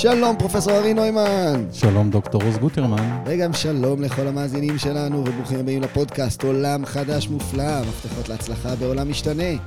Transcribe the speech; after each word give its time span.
שלום, 0.00 0.36
פרופסור 0.38 0.72
ארי 0.72 0.94
נוימן. 0.94 1.66
שלום, 1.72 2.10
דוקטור 2.10 2.42
עוז 2.42 2.56
גוטרמן. 2.56 3.22
וגם 3.26 3.52
שלום 3.52 4.02
לכל 4.02 4.26
המאזינים 4.26 4.78
שלנו, 4.78 5.18
וברוכים 5.18 5.58
הבאים 5.58 5.82
לפודקאסט 5.82 6.44
עולם 6.44 6.86
חדש 6.86 7.28
מופלא, 7.28 7.80
מפתחות 7.80 8.28
להצלחה 8.28 8.76
בעולם 8.76 9.10
משתנה. 9.10 9.62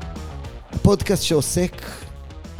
הפודקאסט 0.71 1.23
שעוסק 1.23 1.82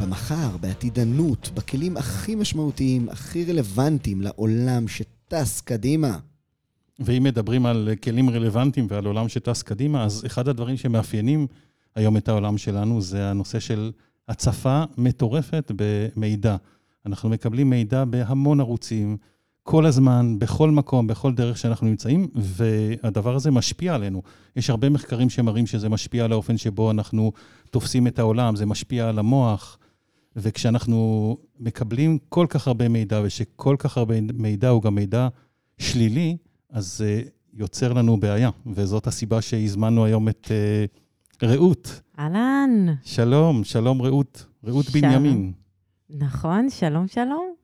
במחר, 0.00 0.56
בעתידנות, 0.60 1.50
בכלים 1.54 1.96
הכי 1.96 2.34
משמעותיים, 2.34 3.08
הכי 3.08 3.44
רלוונטיים 3.44 4.20
לעולם 4.20 4.88
שטס 4.88 5.60
קדימה. 5.60 6.18
ואם 6.98 7.22
מדברים 7.22 7.66
על 7.66 7.88
כלים 8.02 8.30
רלוונטיים 8.30 8.86
ועל 8.90 9.06
עולם 9.06 9.28
שטס 9.28 9.62
קדימה, 9.62 10.04
אז 10.04 10.22
אחד 10.26 10.48
הדברים 10.48 10.76
שמאפיינים 10.76 11.46
היום 11.96 12.16
את 12.16 12.28
העולם 12.28 12.58
שלנו 12.58 13.00
זה 13.00 13.30
הנושא 13.30 13.60
של 13.60 13.92
הצפה 14.28 14.82
מטורפת 14.98 15.72
במידע. 15.76 16.56
אנחנו 17.06 17.28
מקבלים 17.28 17.70
מידע 17.70 18.04
בהמון 18.04 18.60
ערוצים, 18.60 19.16
כל 19.62 19.86
הזמן, 19.86 20.38
בכל 20.38 20.70
מקום, 20.70 21.06
בכל 21.06 21.34
דרך 21.34 21.58
שאנחנו 21.58 21.86
נמצאים, 21.86 22.28
והדבר 22.34 23.34
הזה 23.34 23.50
משפיע 23.50 23.94
עלינו. 23.94 24.22
יש 24.56 24.70
הרבה 24.70 24.88
מחקרים 24.88 25.30
שמראים 25.30 25.66
שזה 25.66 25.88
משפיע 25.88 26.24
על 26.24 26.32
האופן 26.32 26.56
שבו 26.56 26.90
אנחנו 26.90 27.32
תופסים 27.70 28.06
את 28.06 28.18
העולם, 28.18 28.56
זה 28.56 28.66
משפיע 28.66 29.08
על 29.08 29.18
המוח, 29.18 29.78
וכשאנחנו 30.36 31.36
מקבלים 31.60 32.18
כל 32.28 32.46
כך 32.48 32.68
הרבה 32.68 32.88
מידע, 32.88 33.20
ושכל 33.24 33.76
כך 33.78 33.96
הרבה 33.96 34.14
מידע 34.20 34.68
הוא 34.68 34.82
גם 34.82 34.94
מידע 34.94 35.28
שלילי, 35.78 36.36
אז 36.70 36.98
זה 36.98 37.22
יוצר 37.54 37.92
לנו 37.92 38.20
בעיה, 38.20 38.50
וזאת 38.66 39.06
הסיבה 39.06 39.42
שהזמנו 39.42 40.04
היום 40.04 40.28
את 40.28 40.48
uh, 41.42 41.46
רעות. 41.46 42.00
אהלן. 42.18 42.86
שלום, 43.04 43.64
שלום 43.64 44.02
רעות, 44.02 44.46
רעות 44.64 44.90
בנימין. 44.90 45.52
נכון, 46.18 46.70
שלום, 46.70 47.08
שלום. 47.08 47.54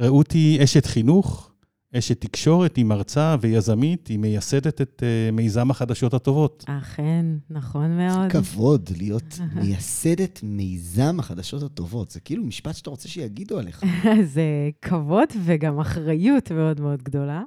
רעות 0.00 0.32
היא 0.32 0.64
אשת 0.64 0.86
חינוך, 0.86 1.52
אשת 1.98 2.20
תקשורת, 2.20 2.76
היא 2.76 2.84
מרצה 2.84 3.36
ויזמית, 3.40 4.06
היא 4.06 4.18
מייסדת 4.18 4.80
את 4.80 5.02
uh, 5.02 5.34
מיזם 5.34 5.70
החדשות 5.70 6.14
הטובות. 6.14 6.64
אכן, 6.68 7.26
נכון 7.50 7.96
מאוד. 7.96 8.32
כבוד 8.32 8.90
להיות 8.96 9.38
מייסדת 9.56 10.40
מיזם 10.42 11.16
החדשות 11.18 11.62
הטובות. 11.62 12.10
זה 12.10 12.20
כאילו 12.20 12.44
משפט 12.44 12.74
שאתה 12.74 12.90
רוצה 12.90 13.08
שיגידו 13.08 13.58
עליך. 13.58 13.82
זה 14.34 14.70
כבוד 14.82 15.28
וגם 15.44 15.80
אחריות 15.80 16.50
מאוד 16.52 16.80
מאוד 16.80 17.02
גדולה. 17.02 17.42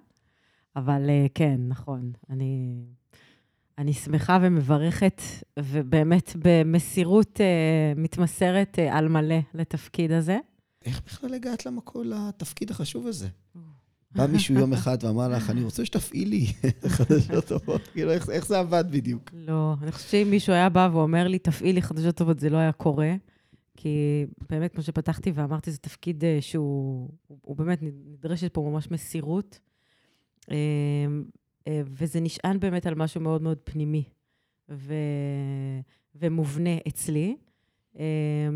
אבל 0.76 1.06
uh, 1.06 1.30
כן, 1.36 1.62
נכון. 1.68 2.12
אני, 2.30 2.84
אני 3.80 3.94
שמחה 3.94 4.40
ומברכת, 4.42 5.22
ובאמת 5.60 6.36
במסירות 6.36 7.40
uh, 7.40 8.00
מתמסרת 8.00 8.80
uh, 8.80 8.96
על 8.96 9.08
מלא 9.08 9.40
לתפקיד 9.54 10.12
הזה. 10.12 10.38
איך 10.86 11.02
בכלל 11.06 11.34
הגעת 11.34 11.66
למקום, 11.66 12.04
לתפקיד 12.06 12.72
החשוב 12.72 13.08
הזה? 13.08 13.28
בא 14.12 14.28
מישהו 14.28 14.56
יום 14.56 14.74
אחד 14.78 14.98
ואמר 15.04 15.28
לך, 15.28 15.50
אני 15.50 15.64
רוצה 15.64 15.86
שתפעילי 15.86 16.46
חדשות 16.88 17.46
טובות. 17.46 17.82
כאילו, 17.94 18.12
איך, 18.12 18.30
איך 18.30 18.48
זה 18.48 18.60
עבד 18.60 18.84
בדיוק? 18.92 19.32
לא, 19.34 19.74
אני 19.82 19.92
חושבת 19.92 20.10
שאם 20.10 20.28
מישהו 20.30 20.54
היה 20.54 20.70
בא 20.70 20.90
ואומר 20.94 21.28
לי, 21.28 21.40
תפעילי 21.40 21.82
חדשות 21.82 22.16
טובות, 22.16 22.40
זה 22.40 22.50
לא 22.50 22.58
היה 22.58 22.72
קורה. 22.72 23.16
כי 23.78 24.26
באמת, 24.50 24.74
כמו 24.74 24.84
שפתחתי 24.84 25.32
ואמרתי, 25.32 25.72
זה 25.72 25.78
תפקיד 25.78 26.24
שהוא 26.40 27.10
באמת, 27.48 27.80
נדרשת 27.82 28.54
פה 28.54 28.70
ממש 28.72 28.92
מסירות. 28.92 29.60
אה, 31.68 31.82
וזה 31.86 32.20
נשען 32.20 32.60
באמת 32.60 32.86
על 32.86 32.96
משהו 32.96 33.22
מאוד 33.22 33.42
מאוד 33.42 33.58
פנימי 33.64 34.04
ו... 34.70 34.94
ומובנה 36.16 36.78
אצלי, 36.88 37.36
אמ, 37.96 38.04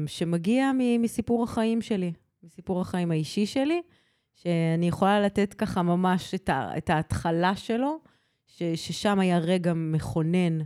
שמגיע 0.07 0.71
מסיפור 0.99 1.43
החיים 1.43 1.81
שלי, 1.81 2.13
מסיפור 2.43 2.81
החיים 2.81 3.11
האישי 3.11 3.45
שלי, 3.45 3.81
שאני 4.33 4.87
יכולה 4.87 5.21
לתת 5.21 5.53
ככה 5.53 5.81
ממש 5.81 6.33
את, 6.33 6.49
ה... 6.49 6.77
את 6.77 6.89
ההתחלה 6.89 7.55
שלו, 7.55 7.99
ש... 8.47 8.63
ששם 8.63 9.19
היה 9.19 9.37
רגע 9.37 9.73
מכונן 9.73 10.59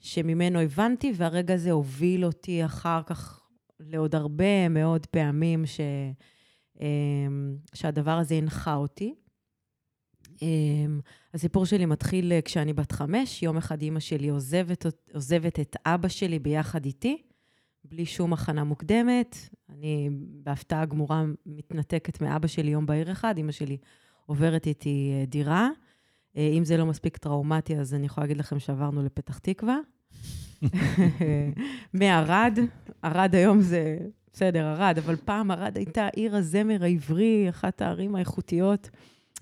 שממנו 0.00 0.60
הבנתי, 0.60 1.12
והרגע 1.16 1.54
הזה 1.54 1.70
הוביל 1.70 2.24
אותי 2.24 2.64
אחר 2.64 3.02
כך 3.06 3.48
לעוד 3.80 4.14
הרבה 4.14 4.68
מאוד 4.68 5.06
פעמים 5.06 5.66
ש... 5.66 5.80
אמ, 6.80 7.56
שהדבר 7.74 8.10
הזה 8.10 8.34
הנחה 8.34 8.74
אותי. 8.74 9.14
אמ, 10.42 11.00
הסיפור 11.34 11.66
שלי 11.66 11.86
מתחיל 11.86 12.32
אה, 12.32 12.42
כשאני 12.42 12.72
בת 12.72 12.92
חמש, 12.92 13.42
יום 13.42 13.56
אחד 13.56 13.82
אימא 13.82 14.00
שלי 14.00 14.28
עוזבת, 14.28 14.86
עוזבת 15.14 15.60
את 15.60 15.76
אבא 15.86 16.08
שלי 16.08 16.38
ביחד 16.38 16.84
איתי, 16.84 17.22
בלי 17.84 18.06
שום 18.06 18.32
הכנה 18.32 18.64
מוקדמת. 18.64 19.36
אני 19.68 20.10
בהפתעה 20.42 20.84
גמורה 20.84 21.24
מתנתקת 21.46 22.20
מאבא 22.20 22.46
שלי 22.46 22.70
יום 22.70 22.86
בהיר 22.86 23.12
אחד, 23.12 23.36
אימא 23.36 23.52
שלי 23.52 23.76
עוברת 24.26 24.66
איתי 24.66 25.12
אה, 25.12 25.26
דירה. 25.26 25.70
אה, 26.36 26.50
אם 26.58 26.64
זה 26.64 26.76
לא 26.76 26.86
מספיק 26.86 27.16
טראומטי, 27.16 27.76
אז 27.76 27.94
אני 27.94 28.06
יכולה 28.06 28.24
להגיד 28.24 28.36
לכם 28.36 28.58
שעברנו 28.58 29.02
לפתח 29.02 29.38
תקווה. 29.38 29.78
מערד, 31.94 32.58
ערד 33.02 33.34
היום 33.34 33.60
זה, 33.60 33.98
בסדר, 34.32 34.66
ערד, 34.66 34.98
אבל 34.98 35.16
פעם 35.16 35.50
ערד 35.50 35.76
הייתה 35.76 36.08
עיר 36.16 36.36
הזמר 36.36 36.84
העברי, 36.84 37.46
אחת 37.48 37.82
הערים 37.82 38.14
האיכותיות. 38.14 38.90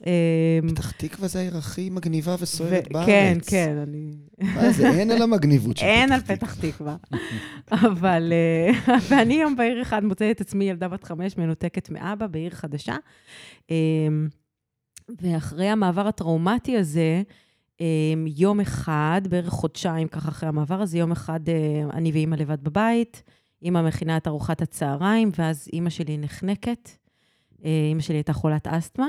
אמ, 0.07 0.69
פתח 0.69 0.91
תקווה 0.91 1.29
זה 1.29 1.39
העיר 1.39 1.57
הכי 1.57 1.91
מגניבה 1.91 2.37
וסוערת 2.41 2.93
בארץ. 2.93 3.07
כן, 3.07 3.39
כן, 3.47 3.77
אני... 3.89 4.13
מה 4.55 4.73
זה, 4.73 4.91
אין 4.91 5.11
על 5.11 5.23
המגניבות 5.23 5.77
של 5.77 5.87
פתח 5.87 5.95
תקווה. 5.95 6.03
אין 6.03 6.13
על 6.13 6.21
פתח 6.21 6.55
תקווה. 6.55 6.97
אבל, 7.73 8.33
אה, 8.33 8.97
ואני 9.09 9.35
יום 9.35 9.57
בעיר 9.57 9.83
אחד 9.83 10.05
מוצאת 10.05 10.37
את 10.37 10.41
עצמי 10.41 10.65
ילדה 10.65 10.89
בת 10.89 11.05
חמש, 11.05 11.37
מנותקת 11.37 11.91
מאבא, 11.91 12.27
בעיר 12.27 12.51
חדשה. 12.51 12.97
אמ, 13.71 14.29
ואחרי 15.21 15.69
המעבר 15.69 16.07
הטראומטי 16.07 16.77
הזה, 16.77 17.23
אמ, 17.81 18.27
יום 18.37 18.61
אחד, 18.61 19.21
בערך 19.31 19.49
חודשיים 19.49 20.09
ככה 20.09 20.29
אחרי 20.29 20.49
המעבר 20.49 20.83
הזה, 20.83 20.99
יום 20.99 21.13
אחד 21.13 21.49
אה, 21.49 21.55
אני 21.93 22.13
ואימא 22.13 22.37
לבד 22.37 22.65
בבית, 22.65 23.23
אימא 23.63 23.83
מכינה 23.83 24.17
את 24.17 24.27
ארוחת 24.27 24.63
הצהריים, 24.63 25.31
ואז 25.39 25.69
אימא 25.73 25.91
שלי 25.91 26.19
נחנקת. 26.19 26.91
אה, 27.65 27.87
אימא 27.89 28.01
שלי 28.01 28.17
הייתה 28.17 28.33
חולת 28.33 28.67
אסתמה. 28.67 29.09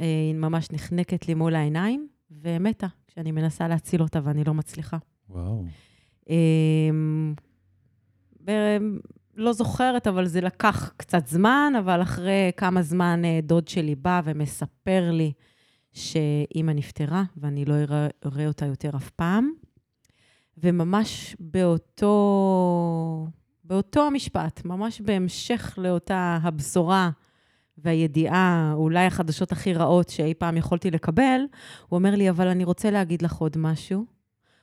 אה, 0.00 0.04
היא 0.06 0.34
ממש 0.34 0.70
נחנקת 0.70 1.28
לי 1.28 1.34
מול 1.34 1.54
העיניים, 1.54 2.08
ומתה, 2.30 2.86
כשאני 3.06 3.32
מנסה 3.32 3.68
להציל 3.68 4.02
אותה 4.02 4.20
ואני 4.22 4.44
לא 4.44 4.54
מצליחה. 4.54 4.96
וואו. 5.30 5.64
אמ, 6.28 7.34
לא 9.34 9.52
זוכרת, 9.52 10.06
אבל 10.06 10.26
זה 10.26 10.40
לקח 10.40 10.92
קצת 10.96 11.26
זמן, 11.26 11.72
אבל 11.78 12.02
אחרי 12.02 12.50
כמה 12.56 12.82
זמן 12.82 13.24
אה, 13.24 13.40
דוד 13.42 13.68
שלי 13.68 13.94
בא 13.94 14.20
ומספר 14.24 15.10
לי 15.12 15.32
שאימא 15.92 16.72
נפטרה, 16.72 17.24
ואני 17.36 17.64
לא 17.64 17.74
אראה 18.26 18.46
אותה 18.46 18.66
יותר 18.66 18.90
אף 18.96 19.10
פעם. 19.10 19.50
וממש 20.58 21.36
באותו, 21.40 22.16
באותו 23.64 24.06
המשפט, 24.06 24.64
ממש 24.64 25.00
בהמשך 25.00 25.74
לאותה 25.78 26.38
הבשורה 26.42 27.10
והידיעה, 27.78 28.72
אולי 28.74 29.06
החדשות 29.06 29.52
הכי 29.52 29.74
רעות 29.74 30.08
שאי 30.08 30.34
פעם 30.34 30.56
יכולתי 30.56 30.90
לקבל, 30.90 31.40
הוא 31.88 31.96
אומר 31.96 32.14
לי, 32.14 32.30
אבל 32.30 32.48
אני 32.48 32.64
רוצה 32.64 32.90
להגיד 32.90 33.22
לך 33.22 33.36
עוד 33.36 33.58
משהו. 33.58 34.04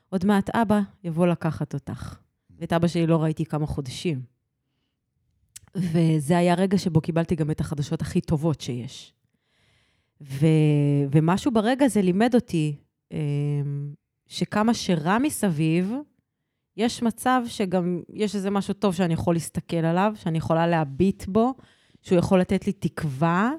עוד 0.09 0.25
מעט 0.25 0.49
אבא 0.49 0.79
יבוא 1.03 1.27
לקחת 1.27 1.73
אותך. 1.73 2.19
ואת 2.59 2.73
אבא 2.73 2.87
שלי 2.87 3.07
לא 3.07 3.23
ראיתי 3.23 3.45
כמה 3.45 3.65
חודשים. 3.65 4.21
וזה 5.77 6.37
היה 6.37 6.53
רגע 6.53 6.77
שבו 6.77 7.01
קיבלתי 7.01 7.35
גם 7.35 7.51
את 7.51 7.59
החדשות 7.59 8.01
הכי 8.01 8.21
טובות 8.21 8.61
שיש. 8.61 9.13
ו... 10.21 10.45
ומשהו 11.11 11.51
ברגע 11.51 11.85
הזה 11.85 12.01
לימד 12.01 12.35
אותי 12.35 12.75
אמ, 13.11 13.17
שכמה 14.27 14.73
שרע 14.73 15.17
מסביב, 15.17 15.93
יש 16.77 17.03
מצב 17.03 17.41
שגם 17.47 18.01
יש 18.09 18.35
איזה 18.35 18.49
משהו 18.49 18.73
טוב 18.73 18.93
שאני 18.93 19.13
יכול 19.13 19.35
להסתכל 19.35 19.77
עליו, 19.77 20.13
שאני 20.15 20.37
יכולה 20.37 20.67
להביט 20.67 21.25
בו, 21.27 21.53
שהוא 22.03 22.19
יכול 22.19 22.41
לתת 22.41 22.67
לי 22.67 22.73
תקווה, 22.73 23.51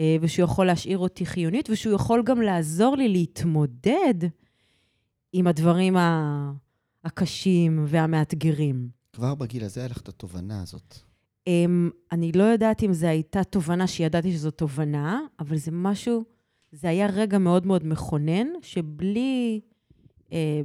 אה, 0.00 0.16
ושהוא 0.20 0.44
יכול 0.44 0.66
להשאיר 0.66 0.98
אותי 0.98 1.26
חיונית, 1.26 1.70
ושהוא 1.70 1.94
יכול 1.94 2.22
גם 2.22 2.42
לעזור 2.42 2.96
לי 2.96 3.08
להתמודד 3.08 4.14
עם 5.32 5.46
הדברים 5.46 5.96
הקשים 7.04 7.84
והמאתגרים. 7.88 8.88
כבר 9.12 9.34
בגיל 9.34 9.64
הזה 9.64 9.80
היה 9.80 9.88
לך 9.88 10.00
את 10.00 10.08
התובנה 10.08 10.62
הזאת. 10.62 10.98
אמ, 11.46 11.90
אני 12.12 12.32
לא 12.32 12.42
יודעת 12.42 12.82
אם 12.82 12.92
זו 12.92 13.06
הייתה 13.06 13.44
תובנה 13.44 13.86
שידעתי 13.86 14.32
שזו 14.32 14.50
תובנה, 14.50 15.20
אבל 15.40 15.56
זה 15.56 15.70
משהו, 15.72 16.24
זה 16.72 16.88
היה 16.88 17.06
רגע 17.06 17.38
מאוד 17.38 17.66
מאוד 17.66 17.86
מכונן, 17.86 18.46
שבלי 18.62 19.60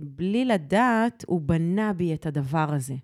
בלי 0.01 0.45
לדעת, 0.45 1.25
הוא 1.27 1.41
בנה 1.41 1.93
בי 1.93 2.13
את 2.13 2.25
הדבר 2.25 2.73
הזה. 2.73 2.95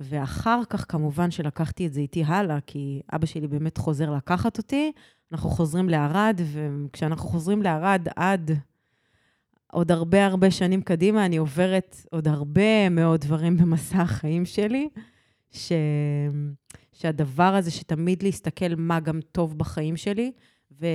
ואחר 0.00 0.60
כך, 0.70 0.84
כמובן 0.88 1.30
שלקחתי 1.30 1.86
את 1.86 1.92
זה 1.92 2.00
איתי 2.00 2.24
הלאה, 2.24 2.58
כי 2.66 3.02
אבא 3.12 3.26
שלי 3.26 3.46
באמת 3.46 3.78
חוזר 3.78 4.10
לקחת 4.10 4.58
אותי. 4.58 4.92
אנחנו 5.32 5.50
חוזרים 5.50 5.88
לערד, 5.88 6.40
וכשאנחנו 6.52 7.28
חוזרים 7.28 7.62
לערד 7.62 8.08
עד 8.16 8.50
עוד 9.72 9.92
הרבה 9.92 10.26
הרבה 10.26 10.50
שנים 10.50 10.82
קדימה, 10.82 11.26
אני 11.26 11.36
עוברת 11.36 11.96
עוד 12.10 12.28
הרבה 12.28 12.88
מאוד 12.88 13.20
דברים 13.20 13.56
במסע 13.56 14.02
החיים 14.02 14.44
שלי, 14.44 14.88
ש... 15.50 15.72
שהדבר 16.92 17.54
הזה 17.54 17.70
שתמיד 17.70 18.22
להסתכל 18.22 18.74
מה 18.76 19.00
גם 19.00 19.20
טוב 19.32 19.58
בחיים 19.58 19.96
שלי, 19.96 20.32
ו... 20.80 20.86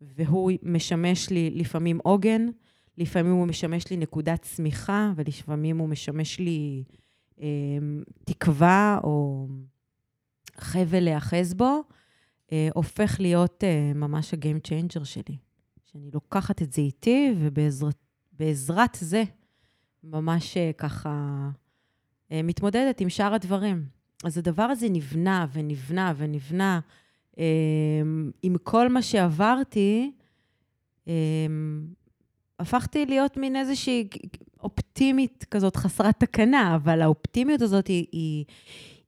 והוא 0.00 0.50
משמש 0.62 1.30
לי 1.30 1.50
לפעמים 1.54 1.98
עוגן, 2.02 2.46
לפעמים 2.98 3.32
הוא 3.32 3.46
משמש 3.46 3.90
לי 3.90 3.96
נקודת 3.96 4.42
צמיחה, 4.42 5.12
ולפעמים 5.16 5.78
הוא 5.78 5.88
משמש 5.88 6.38
לי 6.38 6.84
אה, 7.40 7.46
תקווה 8.24 9.00
או 9.04 9.46
חבל 10.56 11.00
להיאחז 11.00 11.54
בו, 11.54 11.82
אה, 12.52 12.68
הופך 12.74 13.16
להיות 13.20 13.64
אה, 13.64 13.92
ממש 13.94 14.34
ה-game 14.34 14.68
changer 14.68 15.04
שלי. 15.04 15.36
שאני 15.84 16.10
לוקחת 16.14 16.62
את 16.62 16.72
זה 16.72 16.80
איתי, 16.82 17.34
ובעזרת 17.38 18.98
זה 19.00 19.24
ממש 20.04 20.56
אה, 20.56 20.70
ככה 20.78 21.48
אה, 22.32 22.40
מתמודדת 22.42 23.00
עם 23.00 23.08
שאר 23.08 23.34
הדברים. 23.34 23.86
אז 24.24 24.38
הדבר 24.38 24.62
הזה 24.62 24.88
נבנה 24.88 25.46
ונבנה 25.52 26.12
ונבנה. 26.16 26.80
אה, 27.38 27.44
עם 28.42 28.56
כל 28.62 28.88
מה 28.88 29.02
שעברתי, 29.02 30.12
אה, 31.08 31.12
הפכתי 32.58 33.06
להיות 33.06 33.36
מין 33.36 33.56
איזושהי 33.56 34.08
אופטימית 34.60 35.44
כזאת 35.50 35.76
חסרת 35.76 36.20
תקנה, 36.20 36.76
אבל 36.76 37.02
האופטימיות 37.02 37.62
הזאת 37.62 37.86
היא, 37.86 38.06
היא, 38.12 38.44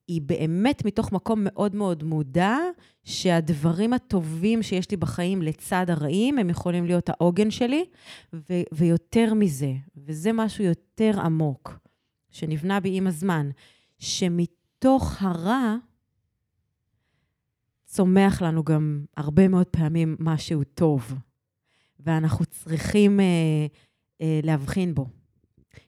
היא 0.07 0.21
באמת 0.21 0.85
מתוך 0.85 1.11
מקום 1.11 1.39
מאוד 1.43 1.75
מאוד 1.75 2.03
מודע, 2.03 2.57
שהדברים 3.03 3.93
הטובים 3.93 4.63
שיש 4.63 4.91
לי 4.91 4.97
בחיים 4.97 5.41
לצד 5.41 5.85
הרעים, 5.89 6.37
הם 6.37 6.49
יכולים 6.49 6.85
להיות 6.85 7.09
העוגן 7.09 7.51
שלי, 7.51 7.85
ו- 8.33 8.63
ויותר 8.71 9.33
מזה, 9.33 9.73
וזה 9.97 10.33
משהו 10.33 10.63
יותר 10.63 11.19
עמוק, 11.23 11.79
שנבנה 12.29 12.79
בי 12.79 12.97
עם 12.97 13.07
הזמן, 13.07 13.49
שמתוך 13.99 15.21
הרע 15.21 15.75
צומח 17.85 18.41
לנו 18.41 18.63
גם 18.63 19.05
הרבה 19.17 19.47
מאוד 19.47 19.67
פעמים 19.67 20.15
משהו 20.19 20.63
טוב, 20.63 21.13
ואנחנו 21.99 22.45
צריכים 22.45 23.19
אה, 23.19 23.25
אה, 24.21 24.39
להבחין 24.43 24.95
בו, 24.95 25.07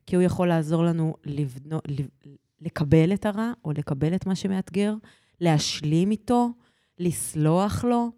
כי 0.06 0.16
הוא 0.16 0.24
יכול 0.24 0.48
לעזור 0.48 0.84
לנו 0.84 1.16
לבנו, 1.26 1.80
לב, 1.88 2.08
לקבל 2.62 3.14
את 3.14 3.26
הרע, 3.26 3.52
או 3.66 3.72
לקבל 3.72 4.16
את 4.16 4.26
מה 4.26 4.36
שמאתגר, 4.36 4.94
להשלים 5.42 6.12
איתו, 6.12 6.50
לסלוח 7.00 7.84
לו, 7.84 8.12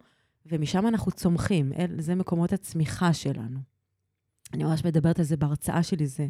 ומשם 0.46 0.88
אנחנו 0.88 1.12
צומחים. 1.12 1.72
זה 1.98 2.16
מקומות 2.16 2.54
הצמיחה 2.54 3.14
שלנו. 3.14 3.60
אני 4.54 4.64
ממש 4.64 4.86
מדברת 4.86 5.20
על 5.20 5.26
זה 5.26 5.38
בהרצאה 5.38 5.84
שלי, 5.84 6.08
זה 6.08 6.28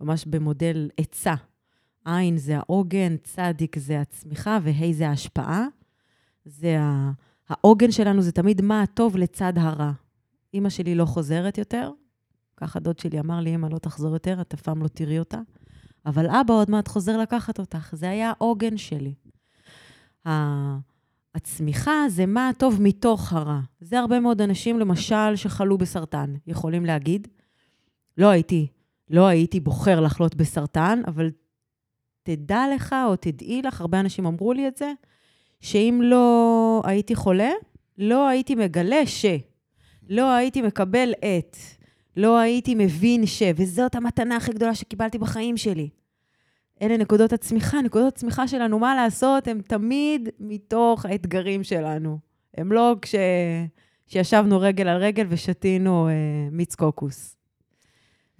ממש 0.00 0.24
במודל 0.26 0.90
עצה. 0.96 1.34
עין 2.04 2.36
זה 2.36 2.56
העוגן, 2.56 3.16
צדיק 3.16 3.78
זה 3.78 4.00
הצמיחה, 4.00 4.58
וה' 4.62 4.92
זה 4.92 5.08
ההשפעה. 5.08 5.66
זה 6.44 6.78
העוגן 7.48 7.90
שלנו, 7.90 8.22
זה 8.22 8.32
תמיד 8.32 8.62
מה 8.62 8.82
הטוב 8.82 9.16
לצד 9.16 9.58
הרע. 9.58 9.92
אימא 10.54 10.68
שלי 10.68 10.94
לא 10.94 11.04
חוזרת 11.04 11.58
יותר, 11.58 11.90
ככה 12.56 12.80
דוד 12.80 12.98
שלי 12.98 13.20
אמר 13.20 13.40
לי, 13.40 13.54
אמא, 13.54 13.66
לא 13.66 13.78
תחזור 13.78 14.12
יותר, 14.12 14.40
את 14.40 14.54
אף 14.54 14.62
פעם 14.62 14.82
לא 14.82 14.88
תראי 14.88 15.18
אותה. 15.18 15.40
אבל 16.06 16.30
אבא 16.30 16.54
עוד 16.54 16.70
מעט 16.70 16.88
חוזר 16.88 17.16
לקחת 17.16 17.58
אותך. 17.58 17.94
זה 17.96 18.10
היה 18.10 18.32
העוגן 18.38 18.76
שלי. 18.76 19.14
הצמיחה 21.34 22.08
זה 22.08 22.26
מה 22.26 22.48
הטוב 22.48 22.82
מתוך 22.82 23.32
הרע. 23.32 23.60
זה 23.80 23.98
הרבה 23.98 24.20
מאוד 24.20 24.40
אנשים, 24.40 24.78
למשל, 24.78 25.36
שחלו 25.36 25.78
בסרטן, 25.78 26.34
יכולים 26.46 26.84
להגיד, 26.84 27.28
לא 28.18 28.28
הייתי, 28.28 28.66
לא 29.10 29.26
הייתי 29.26 29.60
בוחר 29.60 30.00
לחלות 30.00 30.34
בסרטן, 30.34 31.02
אבל 31.06 31.30
תדע 32.22 32.64
לך 32.74 32.94
או 33.08 33.16
תדעי 33.16 33.62
לך, 33.62 33.80
הרבה 33.80 34.00
אנשים 34.00 34.26
אמרו 34.26 34.52
לי 34.52 34.68
את 34.68 34.76
זה, 34.76 34.92
שאם 35.60 36.00
לא 36.04 36.82
הייתי 36.84 37.14
חולה, 37.14 37.50
לא 37.98 38.28
הייתי 38.28 38.54
מגלה 38.54 39.06
ש... 39.06 39.24
לא 40.08 40.32
הייתי 40.32 40.62
מקבל 40.62 41.12
את... 41.12 41.56
לא 42.16 42.38
הייתי 42.38 42.74
מבין 42.74 43.26
ש... 43.26 43.42
וזאת 43.56 43.94
המתנה 43.94 44.36
הכי 44.36 44.52
גדולה 44.52 44.74
שקיבלתי 44.74 45.18
בחיים 45.18 45.56
שלי. 45.56 45.88
אלה 46.82 46.96
נקודות 46.96 47.32
הצמיחה. 47.32 47.82
נקודות 47.82 48.14
הצמיחה 48.14 48.48
שלנו, 48.48 48.78
מה 48.78 48.94
לעשות, 48.94 49.48
הן 49.48 49.60
תמיד 49.60 50.28
מתוך 50.40 51.06
האתגרים 51.06 51.64
שלנו. 51.64 52.18
הם 52.56 52.72
לא 52.72 52.96
כש... 53.02 53.14
שישבנו 54.06 54.60
רגל 54.60 54.88
על 54.88 55.02
רגל 55.02 55.26
ושתינו 55.28 56.08
אה, 56.08 56.12
מיץ 56.52 56.74
קוקוס. 56.74 57.36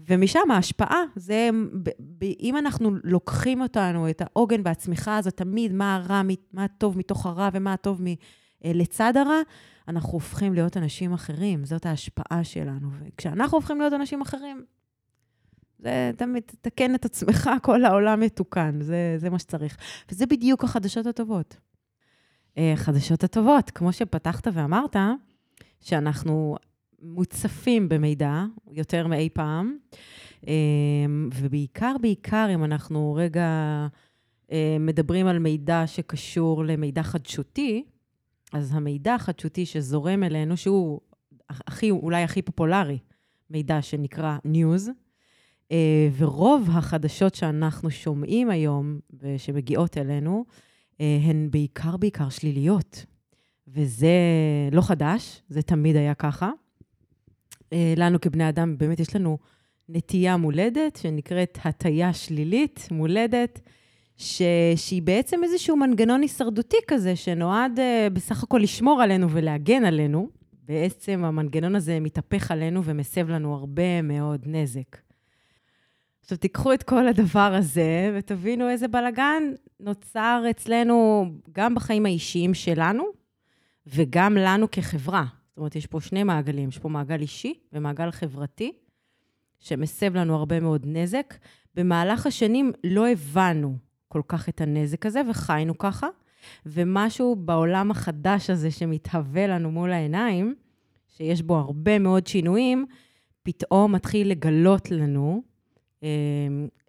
ומשם 0.08 0.50
ההשפעה, 0.50 1.02
זה, 1.16 1.50
ב, 1.82 1.90
ב, 2.00 2.24
אם 2.40 2.56
אנחנו 2.56 2.90
לוקחים 3.04 3.60
אותנו, 3.60 4.10
את 4.10 4.22
העוגן 4.22 4.60
והצמיחה 4.64 5.16
הזאת, 5.16 5.36
תמיד 5.36 5.72
מה 5.72 5.96
הרע, 5.96 6.22
מה 6.52 6.64
הטוב 6.64 6.98
מתוך 6.98 7.26
הרע 7.26 7.48
ומה 7.52 7.72
הטוב 7.72 8.02
מ, 8.02 8.06
אה, 8.06 8.72
לצד 8.74 9.16
הרע, 9.16 9.40
אנחנו 9.88 10.12
הופכים 10.12 10.54
להיות 10.54 10.76
אנשים 10.76 11.12
אחרים, 11.12 11.64
זאת 11.64 11.86
ההשפעה 11.86 12.44
שלנו. 12.44 12.88
וכשאנחנו 13.00 13.58
הופכים 13.58 13.80
להיות 13.80 13.92
אנשים 13.92 14.20
אחרים, 14.20 14.64
זה 15.78 16.10
תמיד, 16.16 16.42
תתקן 16.46 16.94
את 16.94 17.04
עצמך, 17.04 17.50
כל 17.62 17.84
העולם 17.84 18.20
מתוקן, 18.20 18.80
זה, 18.80 19.14
זה 19.18 19.30
מה 19.30 19.38
שצריך. 19.38 19.76
וזה 20.10 20.26
בדיוק 20.26 20.64
החדשות 20.64 21.06
הטובות. 21.06 21.56
החדשות 22.56 23.24
אה, 23.24 23.24
הטובות, 23.24 23.70
כמו 23.70 23.92
שפתחת 23.92 24.48
ואמרת, 24.52 24.96
שאנחנו 25.80 26.56
מוצפים 27.02 27.88
במידע 27.88 28.44
יותר 28.70 29.06
מאי 29.06 29.28
פעם, 29.32 29.76
אה, 30.48 30.54
ובעיקר, 31.34 31.96
בעיקר 32.00 32.48
אם 32.54 32.64
אנחנו 32.64 33.14
רגע 33.14 33.46
אה, 34.52 34.76
מדברים 34.80 35.26
על 35.26 35.38
מידע 35.38 35.86
שקשור 35.86 36.64
למידע 36.64 37.02
חדשותי, 37.02 37.84
אז 38.54 38.74
המידע 38.74 39.14
החדשותי 39.14 39.66
שזורם 39.66 40.22
אלינו, 40.22 40.56
שהוא 40.56 41.00
הכי, 41.50 41.90
אולי 41.90 42.22
הכי 42.22 42.42
פופולרי, 42.42 42.98
מידע 43.50 43.82
שנקרא 43.82 44.38
News, 44.46 44.90
אה, 45.72 46.08
ורוב 46.16 46.68
החדשות 46.72 47.34
שאנחנו 47.34 47.90
שומעים 47.90 48.50
היום 48.50 48.98
ושמגיעות 49.20 49.98
אלינו, 49.98 50.44
אה, 51.00 51.18
הן 51.22 51.48
בעיקר 51.50 51.96
בעיקר 51.96 52.28
שליליות. 52.28 53.06
וזה 53.68 54.16
לא 54.72 54.82
חדש, 54.82 55.42
זה 55.48 55.62
תמיד 55.62 55.96
היה 55.96 56.14
ככה. 56.14 56.50
אה, 57.72 57.94
לנו 57.96 58.20
כבני 58.20 58.48
אדם, 58.48 58.78
באמת 58.78 59.00
יש 59.00 59.16
לנו 59.16 59.38
נטייה 59.88 60.36
מולדת 60.36 60.96
שנקראת 60.96 61.58
הטיה 61.64 62.12
שלילית 62.12 62.88
מולדת, 62.90 63.60
ש... 64.16 64.42
שהיא 64.76 65.02
בעצם 65.02 65.44
איזשהו 65.44 65.76
מנגנון 65.76 66.22
הישרדותי 66.22 66.76
כזה, 66.88 67.16
שנועד 67.16 67.78
uh, 67.78 68.10
בסך 68.12 68.42
הכל 68.42 68.58
לשמור 68.58 69.02
עלינו 69.02 69.30
ולהגן 69.30 69.84
עלינו. 69.84 70.28
בעצם 70.66 71.24
המנגנון 71.24 71.76
הזה 71.76 72.00
מתהפך 72.00 72.50
עלינו 72.50 72.84
ומסב 72.84 73.30
לנו 73.30 73.54
הרבה 73.54 74.02
מאוד 74.02 74.40
נזק. 74.46 74.96
עכשיו, 76.20 76.38
תיקחו 76.38 76.72
את 76.72 76.82
כל 76.82 77.08
הדבר 77.08 77.54
הזה 77.54 78.12
ותבינו 78.16 78.68
איזה 78.68 78.88
בלגן 78.88 79.42
נוצר 79.80 80.44
אצלנו 80.50 81.26
גם 81.52 81.74
בחיים 81.74 82.06
האישיים 82.06 82.54
שלנו 82.54 83.04
וגם 83.86 84.34
לנו 84.34 84.70
כחברה. 84.70 85.24
זאת 85.48 85.58
אומרת, 85.58 85.76
יש 85.76 85.86
פה 85.86 86.00
שני 86.00 86.22
מעגלים, 86.22 86.68
יש 86.68 86.78
פה 86.78 86.88
מעגל 86.88 87.20
אישי 87.20 87.54
ומעגל 87.72 88.10
חברתי, 88.10 88.72
שמסב 89.58 90.16
לנו 90.16 90.34
הרבה 90.36 90.60
מאוד 90.60 90.82
נזק. 90.86 91.34
במהלך 91.74 92.26
השנים 92.26 92.72
לא 92.84 93.08
הבנו 93.08 93.76
כל 94.14 94.22
כך 94.28 94.48
את 94.48 94.60
הנזק 94.60 95.06
הזה, 95.06 95.22
וחיינו 95.30 95.78
ככה. 95.78 96.06
ומשהו 96.66 97.36
בעולם 97.36 97.90
החדש 97.90 98.50
הזה 98.50 98.70
שמתהווה 98.70 99.46
לנו 99.46 99.70
מול 99.70 99.92
העיניים, 99.92 100.54
שיש 101.08 101.42
בו 101.42 101.56
הרבה 101.56 101.98
מאוד 101.98 102.26
שינויים, 102.26 102.86
פתאום 103.42 103.94
מתחיל 103.94 104.30
לגלות 104.30 104.90
לנו 104.90 105.42
אה, 106.02 106.08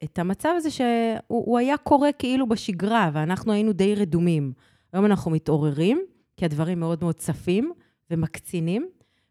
את 0.03 0.19
המצב 0.19 0.49
הזה 0.57 0.69
שהוא 0.71 1.59
היה 1.59 1.77
קורה 1.77 2.11
כאילו 2.11 2.49
בשגרה, 2.49 3.09
ואנחנו 3.13 3.51
היינו 3.51 3.73
די 3.73 3.95
רדומים. 3.95 4.53
היום 4.93 5.05
אנחנו 5.05 5.31
מתעוררים, 5.31 6.01
כי 6.37 6.45
הדברים 6.45 6.79
מאוד 6.79 6.99
מאוד 7.01 7.15
צפים 7.15 7.71
ומקצינים, 8.11 8.89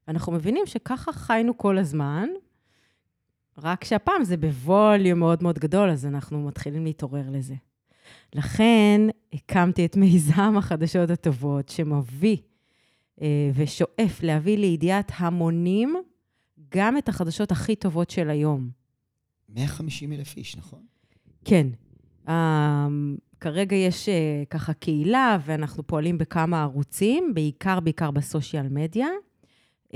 ואנחנו 0.08 0.32
מבינים 0.32 0.66
שככה 0.66 1.12
חיינו 1.12 1.58
כל 1.58 1.78
הזמן, 1.78 2.28
רק 3.58 3.84
שהפעם 3.84 4.24
זה 4.24 4.36
בווליום 4.36 5.18
מאוד 5.18 5.42
מאוד 5.42 5.58
גדול, 5.58 5.90
אז 5.90 6.06
אנחנו 6.06 6.46
מתחילים 6.46 6.84
להתעורר 6.84 7.24
לזה. 7.30 7.54
לכן 8.34 9.00
הקמתי 9.32 9.84
את 9.84 9.96
מיזם 9.96 10.54
החדשות 10.58 11.10
הטובות, 11.10 11.68
שמביא 11.68 12.36
אה, 13.22 13.50
ושואף 13.54 14.22
להביא 14.22 14.58
לידיעת 14.58 15.12
המונים 15.16 15.94
גם 16.74 16.98
את 16.98 17.08
החדשות 17.08 17.52
הכי 17.52 17.76
טובות 17.76 18.10
של 18.10 18.30
היום. 18.30 18.70
150 19.48 20.12
אלף 20.12 20.36
איש, 20.36 20.56
נכון? 20.56 20.80
כן. 21.44 21.66
Uh, 22.26 22.30
כרגע 23.40 23.76
יש 23.76 24.08
uh, 24.08 24.46
ככה 24.50 24.72
קהילה, 24.72 25.38
ואנחנו 25.44 25.86
פועלים 25.86 26.18
בכמה 26.18 26.62
ערוצים, 26.62 27.34
בעיקר, 27.34 27.80
בעיקר 27.80 28.10
בסושיאל 28.10 28.68
מדיה. 28.68 29.08
Uh, 29.88 29.94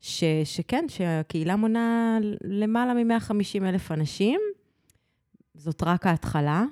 ש, 0.00 0.24
שכן, 0.44 0.84
שהקהילה 0.88 1.56
מונה 1.56 2.18
למעלה 2.44 2.94
מ-150 2.94 3.64
אלף 3.64 3.92
אנשים. 3.92 4.40
זאת 5.54 5.82
רק 5.82 6.06
ההתחלה. 6.06 6.64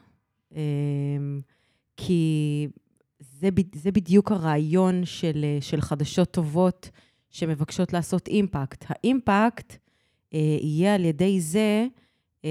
אמ, 0.55 1.41
כי 1.97 2.67
זה, 3.21 3.49
זה 3.75 3.93
בדיוק 3.93 4.33
הרעיון 4.33 5.05
של, 5.05 5.45
של 5.61 5.81
חדשות 5.81 6.31
טובות 6.31 6.91
שמבקשות 7.31 7.93
לעשות 7.93 8.29
אימפקט. 8.29 8.85
האימפקט 8.89 9.77
אה, 10.35 10.59
יהיה 10.61 10.95
על 10.95 11.05
ידי 11.05 11.41
זה, 11.41 11.87
אה, 12.45 12.51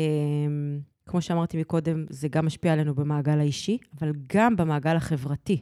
כמו 1.06 1.22
שאמרתי 1.22 1.58
מקודם, 1.58 2.06
זה 2.10 2.28
גם 2.28 2.46
משפיע 2.46 2.74
עלינו 2.74 2.96
במעגל 2.96 3.40
האישי, 3.40 3.78
אבל 4.00 4.12
גם 4.34 4.56
במעגל 4.56 4.96
החברתי. 4.96 5.62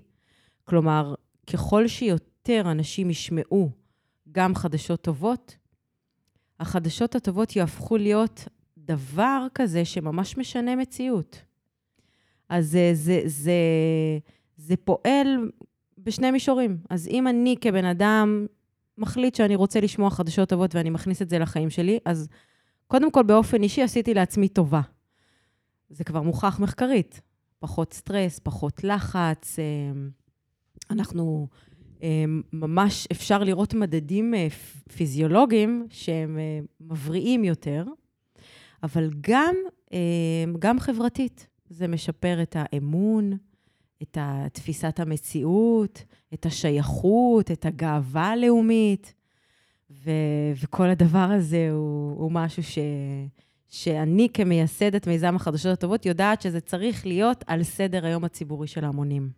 כלומר, 0.63 1.15
ככל 1.53 1.87
שיותר 1.87 2.71
אנשים 2.71 3.09
ישמעו 3.09 3.69
גם 4.31 4.55
חדשות 4.55 5.01
טובות, 5.01 5.57
החדשות 6.59 7.15
הטובות 7.15 7.55
יהפכו 7.55 7.97
להיות 7.97 8.47
דבר 8.77 9.47
כזה 9.53 9.85
שממש 9.85 10.37
משנה 10.37 10.75
מציאות. 10.75 11.41
אז 12.49 12.71
זה, 12.71 12.89
זה, 12.93 13.21
זה, 13.25 13.53
זה 14.57 14.77
פועל 14.77 15.51
בשני 15.97 16.31
מישורים. 16.31 16.77
אז 16.89 17.07
אם 17.07 17.27
אני 17.27 17.55
כבן 17.61 17.85
אדם 17.85 18.45
מחליט 18.97 19.35
שאני 19.35 19.55
רוצה 19.55 19.79
לשמוע 19.79 20.09
חדשות 20.09 20.49
טובות 20.49 20.75
ואני 20.75 20.89
מכניס 20.89 21.21
את 21.21 21.29
זה 21.29 21.39
לחיים 21.39 21.69
שלי, 21.69 21.99
אז 22.05 22.27
קודם 22.87 23.11
כל 23.11 23.23
באופן 23.23 23.63
אישי 23.63 23.81
עשיתי 23.81 24.13
לעצמי 24.13 24.47
טובה. 24.47 24.81
זה 25.89 26.03
כבר 26.03 26.21
מוכח 26.21 26.59
מחקרית. 26.59 27.21
פחות 27.59 27.93
סטרס, 27.93 28.39
פחות 28.39 28.83
לחץ. 28.83 29.59
אמ, 29.59 30.09
אנחנו 30.89 31.47
אמ, 32.01 32.41
ממש, 32.53 33.07
אפשר 33.11 33.43
לראות 33.43 33.73
מדדים 33.73 34.33
אה, 34.33 34.47
פיזיולוגיים 34.97 35.87
שהם 35.89 36.37
אה, 36.39 36.59
מבריאים 36.81 37.43
יותר, 37.43 37.85
אבל 38.83 39.09
גם, 39.21 39.55
גם 40.59 40.79
חברתית. 40.79 41.47
זה 41.69 41.87
משפר 41.87 42.41
את 42.41 42.55
האמון, 42.59 43.37
את 44.01 44.17
תפיסת 44.53 44.99
המציאות, 44.99 46.03
את 46.33 46.45
השייכות, 46.45 47.51
את 47.51 47.65
הגאווה 47.65 48.27
הלאומית, 48.27 49.13
ו- 49.91 50.51
וכל 50.61 50.89
הדבר 50.89 51.29
הזה 51.31 51.69
הוא, 51.71 52.17
הוא 52.17 52.31
משהו 52.31 52.63
ש... 52.63 52.77
שאני 53.67 54.27
כמייסדת 54.33 55.07
מיזם 55.07 55.35
החדשות 55.35 55.73
הטובות 55.73 56.05
יודעת 56.05 56.41
שזה 56.41 56.59
צריך 56.59 57.05
להיות 57.05 57.43
על 57.47 57.63
סדר 57.63 58.05
היום 58.05 58.23
הציבורי 58.23 58.67
של 58.67 58.85
ההמונים. 58.85 59.29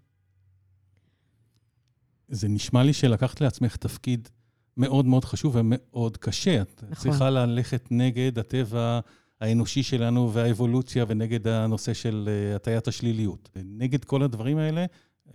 זה 2.27 2.47
נשמע 2.47 2.83
לי 2.83 2.93
שלקחת 2.93 3.41
לעצמך 3.41 3.75
תפקיד 3.75 4.29
מאוד 4.77 5.05
מאוד 5.05 5.25
חשוב 5.25 5.55
ומאוד 5.55 6.17
קשה. 6.17 6.61
את 6.61 6.83
נכון. 6.89 7.11
צריכה 7.11 7.29
ללכת 7.29 7.87
נגד 7.91 8.39
הטבע 8.39 8.99
האנושי 9.41 9.83
שלנו 9.83 10.33
והאבולוציה 10.33 11.05
ונגד 11.07 11.47
הנושא 11.47 11.93
של 11.93 12.29
אה, 12.31 12.55
הטיית 12.55 12.87
השליליות. 12.87 13.49
נגד 13.65 14.05
כל 14.05 14.23
הדברים 14.23 14.57
האלה 14.57 14.85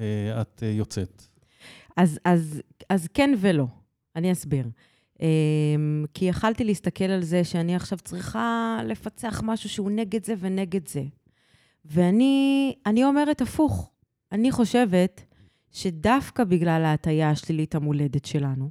אה, 0.01 0.41
את 0.41 0.63
אה, 0.63 0.69
יוצאת. 0.69 1.23
אז, 1.97 2.19
אז, 2.25 2.63
אז 2.89 3.09
כן 3.15 3.35
ולא. 3.41 3.67
אני 4.17 4.33
אסביר. 4.33 4.69
כי 6.15 6.25
יכלתי 6.25 6.65
להסתכל 6.65 7.05
על 7.05 7.23
זה 7.23 7.45
שאני 7.45 7.77
עכשיו 7.77 7.99
צריכה 7.99 8.79
לפצח 8.85 9.41
משהו 9.45 9.69
שהוא 9.69 9.91
נגד 9.91 10.25
זה 10.25 10.35
ונגד 10.39 10.89
זה. 10.89 11.03
ואני 11.85 13.05
אומרת 13.05 13.41
הפוך. 13.41 13.91
אני 14.33 14.51
חושבת 14.51 15.25
שדווקא 15.73 16.45
בגלל 16.45 16.85
ההטייה 16.85 17.31
השלילית 17.31 17.75
המולדת 17.75 18.25
שלנו, 18.25 18.71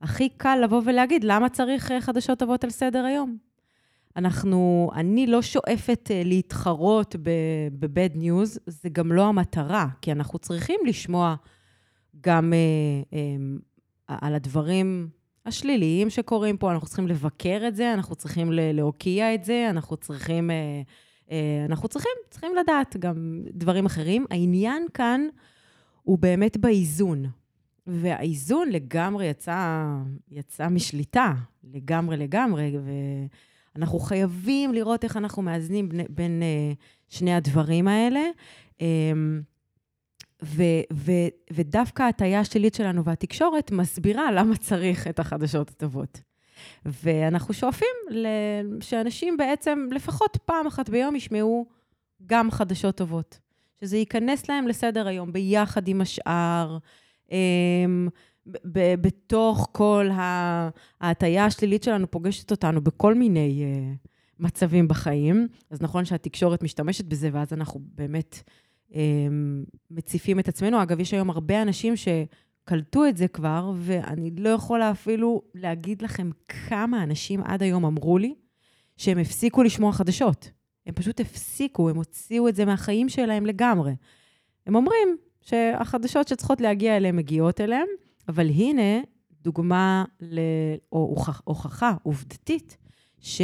הכי 0.00 0.28
קל 0.28 0.58
לבוא 0.64 0.82
ולהגיד, 0.84 1.24
למה 1.24 1.48
צריך 1.48 1.92
חדשות 2.00 2.38
טובות 2.38 2.64
על 2.64 2.70
סדר 2.70 3.04
היום? 3.04 3.49
אנחנו, 4.16 4.90
אני 4.94 5.26
לא 5.26 5.42
שואפת 5.42 6.10
אה, 6.10 6.22
להתחרות 6.24 7.16
בבד 7.78 8.10
ניוז, 8.14 8.58
זה 8.66 8.88
גם 8.88 9.12
לא 9.12 9.26
המטרה, 9.26 9.86
כי 10.02 10.12
אנחנו 10.12 10.38
צריכים 10.38 10.80
לשמוע 10.86 11.34
גם 12.20 12.52
אה, 12.52 13.18
אה, 13.18 14.16
על 14.20 14.34
הדברים 14.34 15.08
השליליים 15.46 16.10
שקורים 16.10 16.56
פה, 16.56 16.72
אנחנו 16.72 16.86
צריכים 16.86 17.08
לבקר 17.08 17.62
את 17.68 17.76
זה, 17.76 17.94
אנחנו 17.94 18.14
צריכים 18.14 18.48
להוקיע 18.52 19.34
את 19.34 19.44
זה, 19.44 19.66
אנחנו 19.70 19.96
צריכים, 19.96 20.50
אה, 21.30 21.64
אנחנו 21.68 21.88
צריכים, 21.88 22.12
צריכים 22.30 22.52
לדעת 22.56 22.96
גם 22.98 23.42
דברים 23.52 23.86
אחרים. 23.86 24.26
העניין 24.30 24.86
כאן 24.94 25.20
הוא 26.02 26.18
באמת 26.18 26.56
באיזון. 26.56 27.24
והאיזון 27.86 28.68
לגמרי 28.68 29.26
יצא, 29.26 29.86
יצא 30.30 30.68
משליטה, 30.68 31.34
לגמרי 31.74 32.16
לגמרי, 32.16 32.72
ואנחנו 33.74 33.98
חייבים 33.98 34.74
לראות 34.74 35.04
איך 35.04 35.16
אנחנו 35.16 35.42
מאזנים 35.42 35.88
בין, 35.88 36.06
בין 36.08 36.42
uh, 36.42 36.76
שני 37.08 37.34
הדברים 37.34 37.88
האלה. 37.88 38.20
Um, 38.78 38.82
ו, 40.42 40.62
ו, 40.92 41.12
ודווקא 41.52 42.02
ההטייה 42.02 42.40
השלילית 42.40 42.74
שלנו 42.74 43.04
והתקשורת 43.04 43.70
מסבירה 43.70 44.32
למה 44.32 44.56
צריך 44.56 45.06
את 45.06 45.18
החדשות 45.18 45.70
הטובות. 45.70 46.20
ואנחנו 46.84 47.54
שואפים 47.54 47.96
שאנשים 48.80 49.36
בעצם 49.36 49.88
לפחות 49.92 50.36
פעם 50.44 50.66
אחת 50.66 50.88
ביום 50.88 51.16
ישמעו 51.16 51.66
גם 52.26 52.50
חדשות 52.50 52.96
טובות. 52.96 53.38
שזה 53.80 53.96
ייכנס 53.96 54.48
להם 54.48 54.68
לסדר 54.68 55.06
היום 55.06 55.32
ביחד 55.32 55.88
עם 55.88 56.00
השאר, 56.00 56.78
אמ, 58.46 58.52
בתוך 59.00 59.68
כל 59.72 60.08
ההטייה 61.00 61.44
השלילית 61.44 61.82
שלנו 61.82 62.10
פוגשת 62.10 62.50
אותנו 62.50 62.80
בכל 62.80 63.14
מיני 63.14 63.64
אה, 63.64 63.92
מצבים 64.38 64.88
בחיים. 64.88 65.48
אז 65.70 65.82
נכון 65.82 66.04
שהתקשורת 66.04 66.62
משתמשת 66.62 67.04
בזה, 67.04 67.30
ואז 67.32 67.52
אנחנו 67.52 67.80
באמת 67.94 68.42
אמ, 68.94 69.64
מציפים 69.90 70.38
את 70.38 70.48
עצמנו. 70.48 70.82
אגב, 70.82 71.00
יש 71.00 71.14
היום 71.14 71.30
הרבה 71.30 71.62
אנשים 71.62 71.94
שקלטו 71.96 73.06
את 73.06 73.16
זה 73.16 73.28
כבר, 73.28 73.72
ואני 73.76 74.30
לא 74.38 74.48
יכולה 74.48 74.90
אפילו 74.90 75.42
להגיד 75.54 76.02
לכם 76.02 76.30
כמה 76.48 77.02
אנשים 77.02 77.42
עד 77.42 77.62
היום 77.62 77.84
אמרו 77.84 78.18
לי 78.18 78.34
שהם 78.96 79.18
הפסיקו 79.18 79.62
לשמוע 79.62 79.92
חדשות. 79.92 80.50
הם 80.86 80.94
פשוט 80.94 81.20
הפסיקו, 81.20 81.90
הם 81.90 81.96
הוציאו 81.96 82.48
את 82.48 82.54
זה 82.54 82.64
מהחיים 82.64 83.08
שלהם 83.08 83.46
לגמרי. 83.46 83.92
הם 84.66 84.74
אומרים 84.74 85.16
שהחדשות 85.42 86.28
שצריכות 86.28 86.60
להגיע 86.60 86.96
אליהם 86.96 87.16
מגיעות 87.16 87.60
אליהם, 87.60 87.86
אבל 88.30 88.48
הנה 88.48 89.00
דוגמה 89.42 90.04
ל... 90.20 90.40
או 90.92 91.16
הוכחה 91.44 91.94
עובדתית 92.02 92.76
ש... 93.20 93.40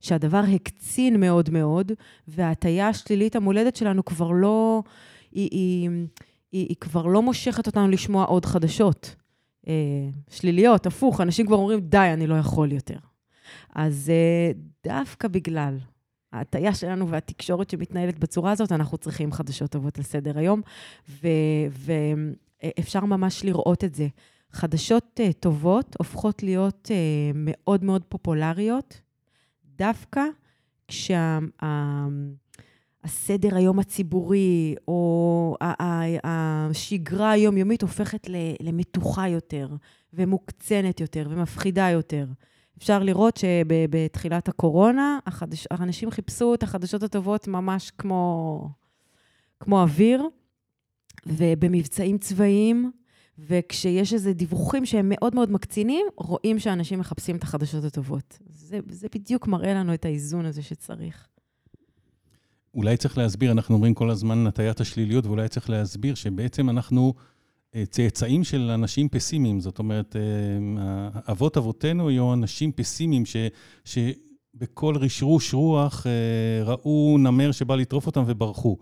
שהדבר 0.00 0.42
הקצין 0.54 1.20
מאוד 1.20 1.50
מאוד, 1.50 1.92
וההטייה 2.28 2.88
השלילית 2.88 3.36
המולדת 3.36 3.76
שלנו 3.76 4.04
כבר 4.04 4.30
לא... 4.30 4.82
היא, 5.32 5.48
היא, 5.52 5.90
היא, 6.52 6.66
היא 6.68 6.76
כבר 6.80 7.06
לא 7.06 7.22
מושכת 7.22 7.66
אותנו 7.66 7.88
לשמוע 7.88 8.24
עוד 8.24 8.46
חדשות. 8.46 9.14
אה, 9.68 10.08
שליליות, 10.30 10.86
הפוך, 10.86 11.20
אנשים 11.20 11.46
כבר 11.46 11.56
אומרים, 11.56 11.80
די, 11.80 12.10
אני 12.12 12.26
לא 12.26 12.34
יכול 12.34 12.72
יותר. 12.72 12.98
אז 13.74 14.10
אה, 14.10 14.52
דווקא 14.84 15.28
בגלל 15.28 15.78
ההטייה 16.32 16.74
שלנו 16.74 17.08
והתקשורת 17.08 17.70
שמתנהלת 17.70 18.18
בצורה 18.18 18.52
הזאת, 18.52 18.72
אנחנו 18.72 18.98
צריכים 18.98 19.32
חדשות 19.32 19.70
טובות 19.70 19.98
על 19.98 20.04
סדר 20.04 20.38
היום, 20.38 20.62
ואפשר 22.64 23.04
ממש 23.04 23.44
לראות 23.44 23.84
את 23.84 23.94
זה. 23.94 24.08
חדשות 24.52 25.20
uh, 25.20 25.32
טובות 25.32 25.96
הופכות 25.98 26.42
להיות 26.42 26.90
uh, 26.90 27.34
מאוד 27.34 27.84
מאוד 27.84 28.02
פופולריות, 28.08 29.00
דווקא 29.76 30.24
כשהסדר 30.88 31.28
כשה, 33.48 33.56
היום 33.56 33.78
הציבורי, 33.78 34.74
או 34.88 35.56
השגרה 36.24 37.30
היומיומית 37.30 37.82
הופכת 37.82 38.26
למתוחה 38.60 39.28
יותר, 39.28 39.68
ומוקצנת 40.12 41.00
יותר, 41.00 41.26
ומפחידה 41.30 41.88
יותר. 41.90 42.26
אפשר 42.78 43.02
לראות 43.02 43.36
שבתחילת 43.36 44.48
הקורונה, 44.48 45.18
החדש, 45.26 45.66
האנשים 45.70 46.10
חיפשו 46.10 46.54
את 46.54 46.62
החדשות 46.62 47.02
הטובות 47.02 47.48
ממש 47.48 47.90
כמו, 47.98 48.68
כמו 49.60 49.82
אוויר, 49.82 50.28
ובמבצעים 51.26 52.18
צבאיים, 52.18 52.90
וכשיש 53.38 54.14
איזה 54.14 54.32
דיווחים 54.32 54.86
שהם 54.86 55.06
מאוד 55.08 55.34
מאוד 55.34 55.50
מקצינים, 55.50 56.06
רואים 56.16 56.58
שאנשים 56.58 56.98
מחפשים 56.98 57.36
את 57.36 57.42
החדשות 57.42 57.84
הטובות. 57.84 58.38
זה, 58.48 58.80
זה 58.88 59.08
בדיוק 59.14 59.46
מראה 59.46 59.74
לנו 59.74 59.94
את 59.94 60.04
האיזון 60.04 60.46
הזה 60.46 60.62
שצריך. 60.62 61.28
אולי 62.74 62.96
צריך 62.96 63.18
להסביר, 63.18 63.52
אנחנו 63.52 63.74
אומרים 63.74 63.94
כל 63.94 64.10
הזמן 64.10 64.46
הטיית 64.46 64.80
השליליות, 64.80 65.26
ואולי 65.26 65.48
צריך 65.48 65.70
להסביר 65.70 66.14
שבעצם 66.14 66.70
אנחנו... 66.70 67.14
צאצאים 67.90 68.44
של 68.44 68.70
אנשים 68.70 69.08
פסימיים, 69.08 69.60
זאת 69.60 69.78
אומרת, 69.78 70.16
אה, 70.16 71.32
אבות 71.32 71.56
אבותינו 71.56 72.08
היו 72.08 72.32
אנשים 72.32 72.72
פסימיים 72.72 73.26
ש, 73.26 73.36
שבכל 73.84 74.96
רשרוש 74.96 75.54
רוח 75.54 76.06
אה, 76.06 76.64
ראו 76.64 77.16
נמר 77.18 77.52
שבא 77.52 77.76
לטרוף 77.76 78.06
אותם 78.06 78.24
וברחו. 78.26 78.76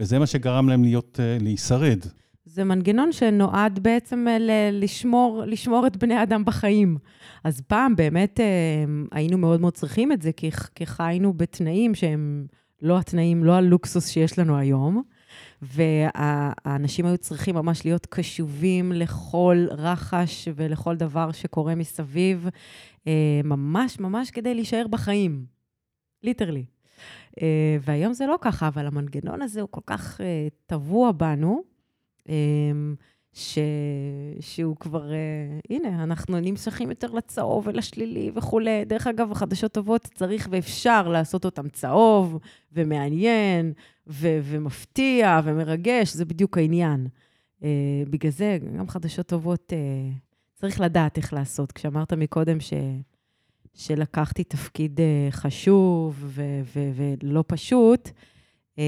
וזה 0.00 0.18
מה 0.18 0.26
שגרם 0.26 0.68
להם 0.68 0.82
להיות, 0.82 1.20
אה, 1.20 1.36
להישרד. 1.40 1.98
זה 2.44 2.64
מנגנון 2.64 3.12
שנועד 3.12 3.78
בעצם 3.78 4.26
לשמור, 4.72 5.42
לשמור 5.46 5.86
את 5.86 5.96
בני 5.96 6.14
האדם 6.14 6.44
בחיים. 6.44 6.98
אז 7.44 7.60
פעם 7.60 7.96
באמת 7.96 8.40
היינו 9.12 9.38
מאוד 9.38 9.60
מאוד 9.60 9.72
צריכים 9.72 10.12
את 10.12 10.22
זה, 10.22 10.32
כי, 10.32 10.50
כי 10.74 10.86
חיינו 10.86 11.32
בתנאים 11.32 11.94
שהם 11.94 12.46
לא 12.82 12.98
התנאים, 12.98 13.44
לא 13.44 13.52
הלוקסוס 13.52 14.08
שיש 14.08 14.38
לנו 14.38 14.56
היום. 14.56 15.02
והאנשים 15.62 17.06
היו 17.06 17.18
צריכים 17.18 17.54
ממש 17.54 17.84
להיות 17.84 18.06
קשובים 18.06 18.92
לכל 18.92 19.66
רחש 19.70 20.48
ולכל 20.56 20.96
דבר 20.96 21.32
שקורה 21.32 21.74
מסביב, 21.74 22.48
אה, 23.06 23.40
ממש 23.44 24.00
ממש 24.00 24.30
כדי 24.30 24.54
להישאר 24.54 24.86
בחיים, 24.90 25.46
ליטרלי. 26.22 26.64
אה, 27.42 27.76
והיום 27.80 28.12
זה 28.12 28.26
לא 28.26 28.38
ככה, 28.40 28.68
אבל 28.68 28.86
המנגנון 28.86 29.42
הזה 29.42 29.60
הוא 29.60 29.68
כל 29.70 29.80
כך 29.86 30.20
אה, 30.20 30.48
טבוע 30.66 31.12
בנו, 31.12 31.62
ש... 33.32 33.58
שהוא 34.40 34.76
כבר, 34.76 35.10
הנה, 35.70 36.02
אנחנו 36.02 36.40
נמשכים 36.40 36.90
יותר 36.90 37.12
לצהוב 37.12 37.66
ולשלילי 37.66 38.30
וכולי. 38.34 38.84
דרך 38.84 39.06
אגב, 39.06 39.32
החדשות 39.32 39.72
טובות 39.72 40.08
צריך 40.14 40.48
ואפשר 40.50 41.08
לעשות 41.08 41.44
אותם 41.44 41.68
צהוב 41.68 42.38
ומעניין 42.72 43.72
ו- 44.06 44.38
ומפתיע 44.42 45.40
ומרגש, 45.44 46.12
זה 46.12 46.24
בדיוק 46.24 46.58
העניין. 46.58 47.06
Uh, 47.60 47.64
בגלל 48.10 48.30
זה, 48.30 48.58
גם 48.78 48.88
חדשות 48.88 49.26
טובות, 49.26 49.72
uh, 49.72 50.18
צריך 50.54 50.80
לדעת 50.80 51.16
איך 51.16 51.32
לעשות. 51.32 51.72
כשאמרת 51.72 52.12
מקודם 52.12 52.60
ש... 52.60 52.72
שלקחתי 53.76 54.44
תפקיד 54.44 55.00
uh, 55.00 55.32
חשוב 55.32 56.14
ו- 56.20 56.60
ו- 56.76 56.90
ולא 57.22 57.44
פשוט, 57.46 58.10
uh, 58.76 58.80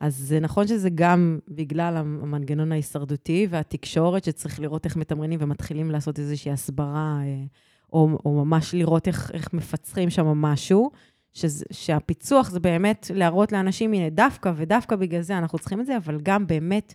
אז 0.00 0.16
זה 0.16 0.40
נכון 0.40 0.66
שזה 0.66 0.90
גם 0.94 1.38
בגלל 1.48 1.96
המנגנון 1.96 2.72
ההישרדותי 2.72 3.46
והתקשורת, 3.50 4.24
שצריך 4.24 4.60
לראות 4.60 4.84
איך 4.84 4.96
מתמרנים 4.96 5.38
ומתחילים 5.42 5.90
לעשות 5.90 6.18
איזושהי 6.18 6.52
הסברה, 6.52 7.20
uh, 7.22 7.48
או, 7.92 8.08
או 8.24 8.44
ממש 8.44 8.74
לראות 8.74 9.08
איך, 9.08 9.30
איך 9.34 9.52
מפצחים 9.52 10.10
שם 10.10 10.26
משהו. 10.26 10.90
שזה, 11.32 11.64
שהפיצוח 11.72 12.50
זה 12.50 12.60
באמת 12.60 13.10
להראות 13.14 13.52
לאנשים, 13.52 13.92
הנה, 13.92 14.10
דווקא 14.10 14.52
ודווקא 14.56 14.96
בגלל 14.96 15.20
זה 15.20 15.38
אנחנו 15.38 15.58
צריכים 15.58 15.80
את 15.80 15.86
זה, 15.86 15.96
אבל 15.96 16.18
גם 16.22 16.46
באמת 16.46 16.94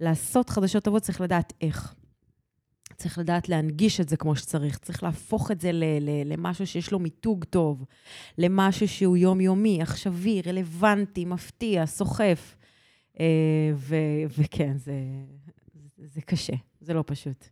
לעשות 0.00 0.50
חדשות 0.50 0.84
טובות 0.84 1.02
צריך 1.02 1.20
לדעת 1.20 1.52
איך. 1.60 1.94
צריך 2.96 3.18
לדעת 3.18 3.48
להנגיש 3.48 4.00
את 4.00 4.08
זה 4.08 4.16
כמו 4.16 4.36
שצריך, 4.36 4.78
צריך 4.78 5.02
להפוך 5.02 5.50
את 5.50 5.60
זה 5.60 5.72
ל- 5.72 5.84
ל- 6.00 6.32
למשהו 6.32 6.66
שיש 6.66 6.92
לו 6.92 6.98
מיתוג 6.98 7.44
טוב, 7.44 7.84
למשהו 8.38 8.88
שהוא 8.88 9.16
יומיומי, 9.16 9.82
עכשווי, 9.82 10.42
רלוונטי, 10.46 11.24
מפתיע, 11.24 11.86
סוחף. 11.86 12.56
אה, 13.20 13.72
ו- 13.74 14.24
וכן, 14.38 14.78
זה, 14.78 14.94
זה 15.96 16.20
קשה, 16.20 16.52
זה 16.80 16.94
לא 16.94 17.04
פשוט. 17.06 17.44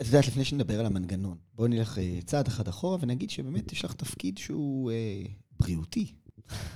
את 0.00 0.06
יודעת, 0.06 0.26
לפני 0.26 0.44
שנדבר 0.44 0.80
על 0.80 0.86
המנגנון, 0.86 1.38
בואי 1.54 1.68
נלך 1.68 1.98
אה, 1.98 2.18
צעד 2.24 2.46
אחד 2.46 2.68
אחורה 2.68 2.96
ונגיד 3.00 3.30
שבאמת 3.30 3.72
יש 3.72 3.84
לך 3.84 3.92
תפקיד 3.92 4.38
שהוא 4.38 4.90
אה, 4.90 5.22
בריאותי. 5.60 6.14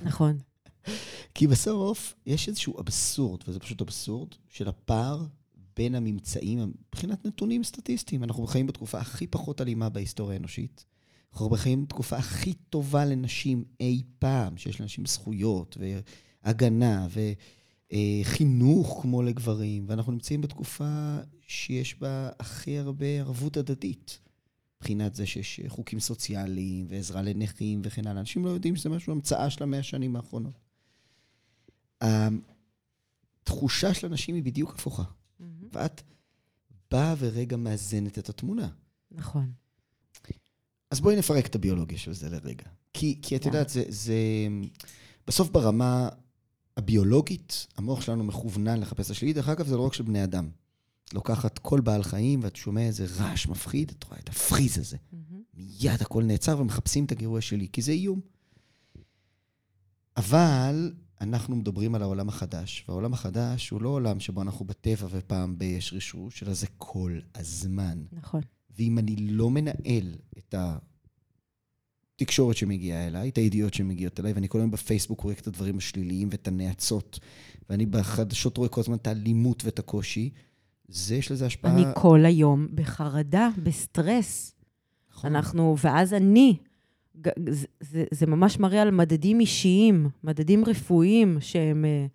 נכון. 0.03 0.37
כי 1.35 1.47
בסוף 1.47 2.15
יש 2.25 2.47
איזשהו 2.47 2.79
אבסורד, 2.79 3.41
וזה 3.47 3.59
פשוט 3.59 3.81
אבסורד, 3.81 4.29
של 4.49 4.67
הפער 4.67 5.25
בין 5.77 5.95
הממצאים, 5.95 6.73
מבחינת 6.87 7.25
נתונים 7.25 7.63
סטטיסטיים. 7.63 8.23
אנחנו 8.23 8.47
חיים 8.47 8.67
בתקופה 8.67 8.97
הכי 8.99 9.27
פחות 9.27 9.61
אלימה 9.61 9.89
בהיסטוריה 9.89 10.37
האנושית. 10.37 10.85
אנחנו 11.33 11.49
חיים 11.49 11.83
בתקופה 11.83 12.17
הכי 12.17 12.53
טובה 12.53 13.05
לנשים 13.05 13.63
אי 13.79 14.01
פעם, 14.19 14.57
שיש 14.57 14.81
לנשים 14.81 15.05
זכויות 15.05 15.77
והגנה 16.43 17.07
וחינוך 17.93 18.99
כמו 19.01 19.21
לגברים, 19.21 19.85
ואנחנו 19.87 20.11
נמצאים 20.11 20.41
בתקופה 20.41 21.17
שיש 21.47 21.99
בה 21.99 22.29
הכי 22.39 22.77
הרבה 22.77 23.05
ערבות 23.05 23.57
הדדית. 23.57 24.19
מבחינת 24.77 25.15
זה 25.15 25.25
שיש 25.25 25.61
חוקים 25.67 25.99
סוציאליים 25.99 26.85
ועזרה 26.89 27.21
לנכים 27.21 27.81
וכן 27.83 28.07
הלאה. 28.07 28.21
אנשים 28.21 28.45
לא 28.45 28.49
יודעים 28.49 28.75
שזה 28.75 28.89
משהו, 28.89 29.13
המצאה 29.13 29.49
של 29.49 29.63
המאה 29.63 29.79
השנים 29.79 30.15
האחרונות. 30.15 30.59
התחושה 33.41 33.93
של 33.93 34.07
אנשים 34.07 34.35
היא 34.35 34.43
בדיוק 34.43 34.73
הפוכה. 34.75 35.03
ואת 35.73 36.01
באה 36.91 37.15
ורגע 37.17 37.57
מאזנת 37.57 38.19
את 38.19 38.29
התמונה. 38.29 38.69
נכון. 39.11 39.51
אז 40.91 41.01
בואי 41.01 41.15
נפרק 41.15 41.45
את 41.45 41.55
הביולוגיה 41.55 41.97
של 41.97 42.13
זה 42.13 42.29
לרגע. 42.29 42.65
כי, 42.93 43.19
כי 43.21 43.35
את 43.35 43.45
יודעת, 43.45 43.69
זה, 43.69 43.83
זה... 43.89 44.15
בסוף 45.27 45.49
ברמה 45.49 46.09
הביולוגית, 46.77 47.67
המוח 47.77 48.01
שלנו 48.01 48.23
מכוונן 48.23 48.79
לחפש 48.79 49.05
את 49.05 49.11
השלילי. 49.11 49.33
דרך 49.33 49.49
אגב, 49.49 49.67
זה 49.67 49.77
לא 49.77 49.81
רק 49.81 49.93
של 49.93 50.03
בני 50.03 50.23
אדם. 50.23 50.49
לוקחת 51.13 51.59
כל 51.59 51.81
בעל 51.81 52.03
חיים, 52.03 52.39
ואת 52.43 52.55
שומע 52.55 52.81
איזה 52.81 53.05
רעש 53.17 53.47
מפחיד, 53.47 53.91
את 53.97 54.03
רואה 54.03 54.19
את 54.19 54.29
הפריז 54.29 54.77
הזה. 54.77 54.97
Mm-hmm. 54.97 55.35
מיד 55.53 56.01
הכל 56.01 56.23
נעצר 56.23 56.59
ומחפשים 56.59 57.05
את 57.05 57.11
הגירוי 57.11 57.41
שלי, 57.41 57.67
כי 57.73 57.81
זה 57.81 57.91
איום. 57.91 58.19
אבל 60.17 60.93
אנחנו 61.23 61.55
מדברים 61.55 61.95
על 61.95 62.01
העולם 62.01 62.29
החדש, 62.29 62.85
והעולם 62.87 63.13
החדש 63.13 63.69
הוא 63.69 63.81
לא 63.81 63.89
עולם 63.89 64.19
שבו 64.19 64.41
אנחנו 64.41 64.65
בטבע 64.65 65.07
ופעם 65.09 65.57
ב 65.57 65.61
יש 65.61 65.93
רשרוש, 65.93 66.43
אלא 66.43 66.53
זה 66.53 66.67
כל 66.77 67.19
הזמן. 67.35 68.03
נכון. 68.11 68.41
ואם 68.77 68.99
אני 68.99 69.15
לא 69.15 69.49
מנהל 69.49 70.15
את 70.37 70.55
התקשורת 72.15 72.57
שמגיעה 72.57 73.07
אליי, 73.07 73.29
את 73.29 73.37
הידיעות 73.37 73.73
שמגיעות 73.73 74.19
אליי, 74.19 74.33
ואני 74.33 74.49
כל 74.49 74.57
היום 74.59 74.71
בפייסבוק 74.71 75.21
רואה 75.21 75.35
את 75.41 75.47
הדברים 75.47 75.77
השליליים 75.77 76.27
ואת 76.31 76.47
הנאצות, 76.47 77.19
ואני 77.69 77.85
בחדשות 77.85 78.57
רואה 78.57 78.69
כל 78.69 78.81
הזמן 78.81 78.95
את 78.95 79.07
האלימות 79.07 79.65
ואת 79.65 79.79
הקושי, 79.79 80.29
זה, 80.87 81.15
יש 81.15 81.31
לזה 81.31 81.45
השפעה... 81.45 81.73
אני 81.73 81.83
כל 81.95 82.25
היום 82.25 82.67
בחרדה, 82.75 83.49
בסטרס. 83.63 84.55
נכון. 85.11 85.35
אנחנו, 85.35 85.75
ואז 85.83 86.13
אני, 86.13 86.57
זה, 87.49 87.67
זה, 87.79 88.03
זה 88.11 88.25
ממש 88.25 88.59
מראה 88.59 88.81
על 88.81 88.91
מדדים 88.91 89.39
אישיים, 89.39 90.09
מדדים 90.23 90.65
רפואיים 90.65 91.37
שהם, 91.41 91.85
אה, 91.85 92.05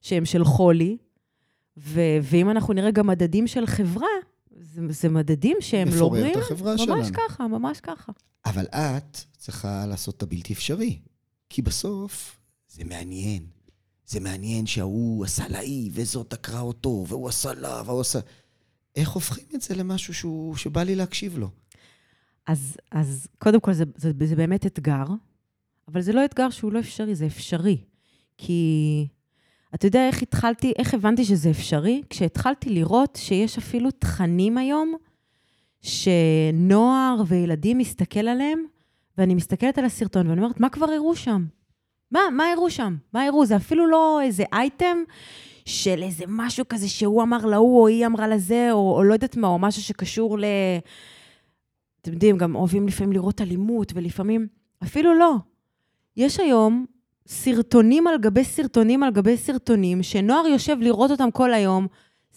שהם 0.00 0.24
של 0.24 0.44
חולי, 0.44 0.96
ו, 1.76 2.00
ואם 2.22 2.50
אנחנו 2.50 2.74
נראה 2.74 2.90
גם 2.90 3.06
מדדים 3.06 3.46
של 3.46 3.66
חברה, 3.66 4.06
זה, 4.60 4.82
זה 4.90 5.08
מדדים 5.08 5.56
שהם 5.60 5.88
לא 5.96 6.08
בריאים. 6.08 6.26
לפורר 6.30 6.46
את 6.46 6.52
החברה 6.52 6.72
ממש 6.72 6.82
שלנו. 6.82 6.96
ממש 6.96 7.10
ככה, 7.10 7.48
ממש 7.48 7.80
ככה. 7.80 8.12
אבל 8.46 8.64
את 8.64 9.18
צריכה 9.36 9.86
לעשות 9.86 10.16
את 10.16 10.22
הבלתי 10.22 10.52
אפשרי, 10.52 10.98
כי 11.48 11.62
בסוף 11.62 12.40
זה 12.68 12.84
מעניין. 12.84 13.46
זה 14.06 14.20
מעניין 14.20 14.66
שההוא 14.66 15.24
עשה 15.24 15.48
להיא, 15.48 15.90
וזאת 15.94 16.32
עקרה 16.32 16.60
אותו, 16.60 17.04
והוא 17.08 17.28
עשה 17.28 17.52
לה, 17.54 17.82
והוא 17.86 18.00
עשה... 18.00 18.18
איך 18.96 19.10
הופכים 19.10 19.44
את 19.54 19.62
זה 19.62 19.74
למשהו 19.74 20.14
שהוא, 20.14 20.56
שבא 20.56 20.82
לי 20.82 20.94
להקשיב 20.94 21.38
לו? 21.38 21.50
אז, 22.48 22.76
אז 22.90 23.28
קודם 23.38 23.60
כל, 23.60 23.72
זה, 23.72 23.84
זה, 23.96 24.12
זה 24.24 24.36
באמת 24.36 24.66
אתגר, 24.66 25.04
אבל 25.88 26.00
זה 26.00 26.12
לא 26.12 26.24
אתגר 26.24 26.50
שהוא 26.50 26.72
לא 26.72 26.78
אפשרי, 26.78 27.14
זה 27.14 27.26
אפשרי. 27.26 27.76
כי 28.38 29.06
אתה 29.74 29.86
יודע 29.86 30.06
איך 30.06 30.22
התחלתי, 30.22 30.72
איך 30.78 30.94
הבנתי 30.94 31.24
שזה 31.24 31.50
אפשרי? 31.50 32.02
כשהתחלתי 32.10 32.70
לראות 32.70 33.18
שיש 33.20 33.58
אפילו 33.58 33.90
תכנים 33.90 34.58
היום 34.58 34.94
שנוער 35.80 37.22
וילדים 37.26 37.78
מסתכל 37.78 38.28
עליהם, 38.28 38.64
ואני 39.18 39.34
מסתכלת 39.34 39.78
על 39.78 39.84
הסרטון 39.84 40.26
ואני 40.26 40.40
אומרת, 40.40 40.60
מה 40.60 40.68
כבר 40.68 40.86
הראו 40.86 41.16
שם? 41.16 41.46
מה, 42.10 42.20
מה 42.32 42.52
הראו 42.52 42.70
שם? 42.70 42.96
מה 43.12 43.24
הראו? 43.24 43.46
זה 43.46 43.56
אפילו 43.56 43.86
לא 43.86 44.20
איזה 44.22 44.44
אייטם 44.52 44.98
של 45.64 46.02
איזה 46.02 46.24
משהו 46.28 46.64
כזה 46.68 46.88
שהוא 46.88 47.22
אמר 47.22 47.46
להוא, 47.46 47.80
או 47.80 47.86
היא 47.86 48.06
אמרה 48.06 48.28
לזה, 48.28 48.68
או, 48.72 48.96
או 48.96 49.02
לא 49.04 49.12
יודעת 49.12 49.36
מה, 49.36 49.48
או 49.48 49.58
משהו 49.58 49.82
שקשור 49.82 50.38
ל... 50.38 50.44
אתם 52.08 52.14
יודעים, 52.14 52.38
גם 52.38 52.54
אוהבים 52.54 52.88
לפעמים 52.88 53.12
לראות 53.12 53.40
אלימות, 53.40 53.92
ולפעמים... 53.94 54.46
אפילו 54.82 55.14
לא. 55.14 55.34
יש 56.16 56.40
היום 56.40 56.86
סרטונים 57.26 58.06
על 58.06 58.18
גבי 58.18 58.44
סרטונים 58.44 59.02
על 59.02 59.10
גבי 59.10 59.36
סרטונים, 59.36 60.02
שנוער 60.02 60.46
יושב 60.46 60.76
לראות 60.80 61.10
אותם 61.10 61.30
כל 61.30 61.54
היום, 61.54 61.86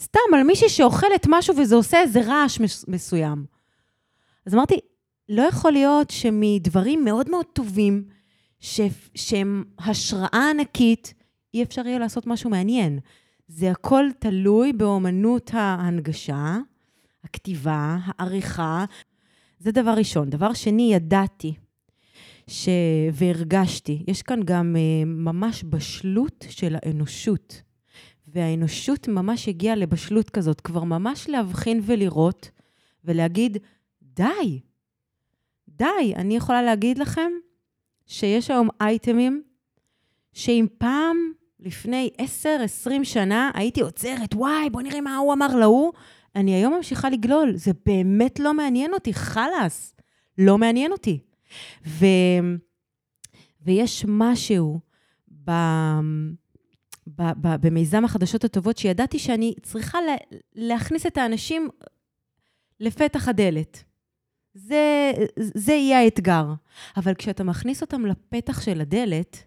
סתם 0.01 0.19
על 0.35 0.43
מישהי 0.43 0.69
שאוכלת 0.69 1.25
משהו 1.29 1.57
וזה 1.57 1.75
עושה 1.75 2.01
איזה 2.01 2.21
רעש 2.21 2.59
מסוים. 2.87 3.45
אז 4.45 4.53
אמרתי, 4.53 4.79
לא 5.29 5.41
יכול 5.41 5.71
להיות 5.71 6.09
שמדברים 6.09 7.05
מאוד 7.05 7.29
מאוד 7.29 7.45
טובים, 7.53 8.03
ש... 8.59 8.81
שהם 9.15 9.63
השראה 9.79 10.49
ענקית, 10.49 11.13
אי 11.53 11.63
אפשר 11.63 11.87
יהיה 11.87 11.99
לעשות 11.99 12.27
משהו 12.27 12.49
מעניין. 12.49 12.99
זה 13.47 13.71
הכל 13.71 14.05
תלוי 14.19 14.73
באומנות 14.73 15.51
ההנגשה, 15.53 16.57
הכתיבה, 17.23 17.97
העריכה. 18.05 18.85
זה 19.61 19.71
דבר 19.71 19.93
ראשון. 19.97 20.29
דבר 20.29 20.53
שני, 20.53 20.93
ידעתי 20.93 21.53
ש... 22.47 22.69
והרגשתי, 23.13 24.03
יש 24.07 24.21
כאן 24.21 24.39
גם 24.45 24.75
uh, 24.75 25.05
ממש 25.05 25.63
בשלות 25.69 26.45
של 26.49 26.75
האנושות. 26.81 27.61
והאנושות 28.27 29.07
ממש 29.07 29.47
הגיעה 29.47 29.75
לבשלות 29.75 30.29
כזאת, 30.29 30.61
כבר 30.61 30.83
ממש 30.83 31.29
להבחין 31.29 31.81
ולראות 31.83 32.51
ולהגיד, 33.05 33.57
די, 34.01 34.59
די, 35.69 36.13
אני 36.15 36.35
יכולה 36.35 36.61
להגיד 36.61 36.97
לכם 36.97 37.31
שיש 38.05 38.51
היום 38.51 38.69
אייטמים 38.81 39.43
שאם 40.33 40.65
פעם, 40.77 41.17
לפני 41.59 42.09
10-20 42.21 42.23
שנה, 43.03 43.51
הייתי 43.53 43.81
עוצרת, 43.81 44.33
וואי, 44.33 44.69
בוא 44.69 44.81
נראה 44.81 45.01
מה 45.01 45.17
הוא 45.17 45.33
אמר 45.33 45.55
להוא, 45.55 45.91
אני 46.35 46.55
היום 46.55 46.73
ממשיכה 46.73 47.09
לגלול. 47.09 47.55
זה 47.55 47.71
באמת 47.85 48.39
לא 48.39 48.53
מעניין 48.53 48.93
אותי, 48.93 49.13
חלאס. 49.13 49.95
לא 50.37 50.57
מעניין 50.57 50.91
אותי. 50.91 51.19
ו... 51.87 52.05
ויש 53.61 54.05
משהו 54.07 54.79
ב... 55.45 55.51
במיזם 57.41 58.05
החדשות 58.05 58.43
הטובות, 58.43 58.77
שידעתי 58.77 59.19
שאני 59.19 59.53
צריכה 59.61 59.99
להכניס 60.55 61.05
את 61.05 61.17
האנשים 61.17 61.69
לפתח 62.79 63.27
הדלת. 63.27 63.83
זה, 64.53 65.11
זה 65.39 65.73
יהיה 65.73 65.99
האתגר. 65.99 66.45
אבל 66.97 67.13
כשאתה 67.13 67.43
מכניס 67.43 67.81
אותם 67.81 68.05
לפתח 68.05 68.61
של 68.61 68.81
הדלת, 68.81 69.43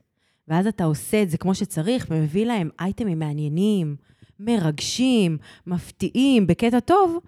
ואז 0.48 0.66
אתה 0.66 0.84
עושה 0.84 1.22
את 1.22 1.30
זה 1.30 1.38
כמו 1.38 1.54
שצריך, 1.54 2.06
ומביא 2.10 2.46
להם 2.46 2.70
אייטמים 2.80 3.18
מעניינים, 3.18 3.96
מרגשים, 4.44 5.38
מפתיעים, 5.66 6.46
בקטע 6.46 6.80
טוב, 6.80 7.18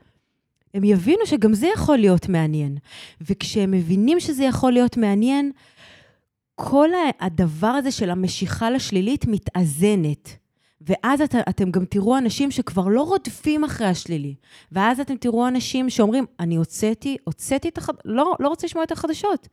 הם 0.75 0.85
יבינו 0.85 1.27
שגם 1.27 1.55
זה 1.55 1.67
יכול 1.67 1.99
להיות 1.99 2.29
מעניין. 2.29 2.79
וכשהם 3.21 3.71
מבינים 3.71 4.21
שזה 4.21 4.45
יכול 4.45 4.73
להיות 4.73 4.97
מעניין, 4.97 5.53
כל 6.55 6.89
הדבר 7.21 7.67
הזה 7.67 7.91
של 7.91 8.11
המשיכה 8.11 8.71
לשלילית 8.71 9.27
מתאזנת. 9.27 10.37
ואז 10.81 11.21
את, 11.21 11.35
אתם 11.49 11.71
גם 11.71 11.85
תראו 11.85 12.19
אנשים 12.19 12.51
שכבר 12.51 12.89
לא 12.89 13.03
רודפים 13.03 13.65
אחרי 13.65 13.87
השלילי. 13.87 14.35
ואז 14.73 15.01
אתם 15.01 15.17
תראו 15.17 15.49
אנשים 15.49 15.91
שאומרים, 15.91 16.25
אני 16.41 16.57
הוצאתי, 16.57 17.17
הוצאתי 17.25 17.69
את 17.69 17.79
החדשות, 17.79 18.03
לא, 18.05 18.37
לא 18.41 18.49
רוצה 18.49 18.67
לשמוע 18.67 18.85
את 18.85 18.93
החדשות. 18.93 19.49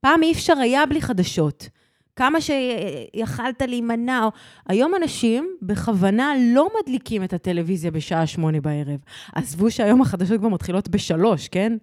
פעם 0.00 0.22
אי 0.22 0.32
אפשר 0.32 0.58
היה 0.58 0.86
בלי 0.86 1.02
חדשות. 1.02 1.68
כמה 2.16 2.38
שיכלת 2.40 3.62
להימנע. 3.62 4.28
היום 4.68 4.92
אנשים 5.02 5.56
בכוונה 5.62 6.32
לא 6.54 6.68
מדליקים 6.80 7.24
את 7.24 7.32
הטלוויזיה 7.32 7.90
בשעה 7.90 8.26
שמונה 8.26 8.60
בערב. 8.60 9.00
עזבו 9.34 9.70
שהיום 9.70 10.02
החדשות 10.02 10.38
כבר 10.38 10.48
מתחילות 10.48 10.88
בשלוש, 10.88 11.48
כן? 11.48 11.76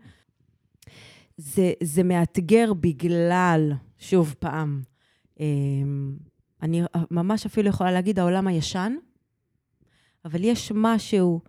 זה, 1.37 1.73
זה 1.83 2.03
מאתגר 2.03 2.73
בגלל, 2.73 3.73
שוב 3.99 4.35
פעם, 4.39 4.81
אמ, 5.39 6.15
אני 6.61 6.81
ממש 7.11 7.45
אפילו 7.45 7.69
יכולה 7.69 7.91
להגיד 7.91 8.19
העולם 8.19 8.47
הישן, 8.47 8.95
אבל 10.25 10.43
יש 10.43 10.71
משהו 10.75 11.41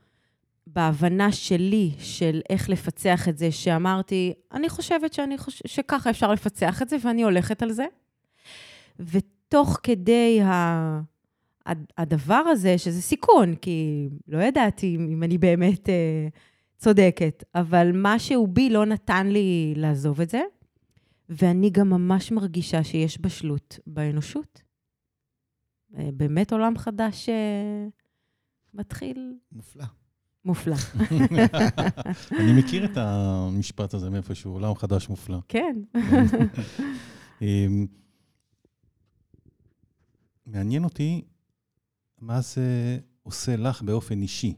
בהבנה 0.67 1.33
שלי 1.33 1.91
של 1.99 2.41
איך 2.51 2.69
לפצח 2.69 3.29
את 3.29 3.39
זה, 3.39 3.53
שאמרתי, 3.53 4.33
אני 4.53 4.69
חושבת 4.69 5.13
שאני 5.13 5.39
חוש... 5.39 5.63
שככה 5.67 6.11
אפשר 6.11 6.33
לפצח 6.33 6.83
את 6.83 6.89
זה, 6.89 6.97
ואני 7.05 7.23
הולכת 7.23 7.63
על 7.63 7.73
זה. 7.73 7.85
ותוך 8.99 9.81
כדי 9.83 10.41
ה... 10.43 11.01
הדבר 11.99 12.35
הזה, 12.35 12.79
שזה 12.79 13.03
סיכון, 13.03 13.55
כי 13.55 14.09
לא 14.29 14.43
ידעתי 14.43 14.97
אם 14.97 15.23
אני 15.23 15.39
באמת 15.39 15.89
אה, 15.89 16.29
צודקת, 16.79 17.45
אבל 17.55 17.91
משהו 17.95 18.47
בי 18.47 18.71
לא 18.71 18.87
נתן 18.87 19.27
לי 19.27 19.73
לעזוב 19.77 20.21
את 20.21 20.31
זה, 20.31 20.41
ואני 21.29 21.71
גם 21.71 21.91
ממש 21.91 22.33
מרגישה 22.33 22.85
שיש 22.85 23.21
בשלות 23.21 23.79
באנושות. 23.87 24.63
אה, 25.99 26.09
באמת 26.15 26.53
עולם 26.53 26.79
חדש 26.79 27.29
אה, 27.29 27.87
מתחיל. 28.75 29.33
מופלא. 29.53 29.85
מופלא. 30.45 30.77
אני 32.41 32.53
מכיר 32.59 32.85
את 32.85 32.97
המשפט 32.97 33.95
הזה 33.95 34.11
מאיפשהו, 34.11 34.53
עולם 34.53 34.75
חדש 34.75 35.09
מופלא. 35.09 35.39
כן. 35.49 35.77
מעניין 40.49 40.85
אותי 40.85 41.23
מה 42.21 42.41
זה 42.41 42.99
עושה 43.23 43.57
לך 43.57 43.83
באופן 43.83 44.23
אישי, 44.23 44.55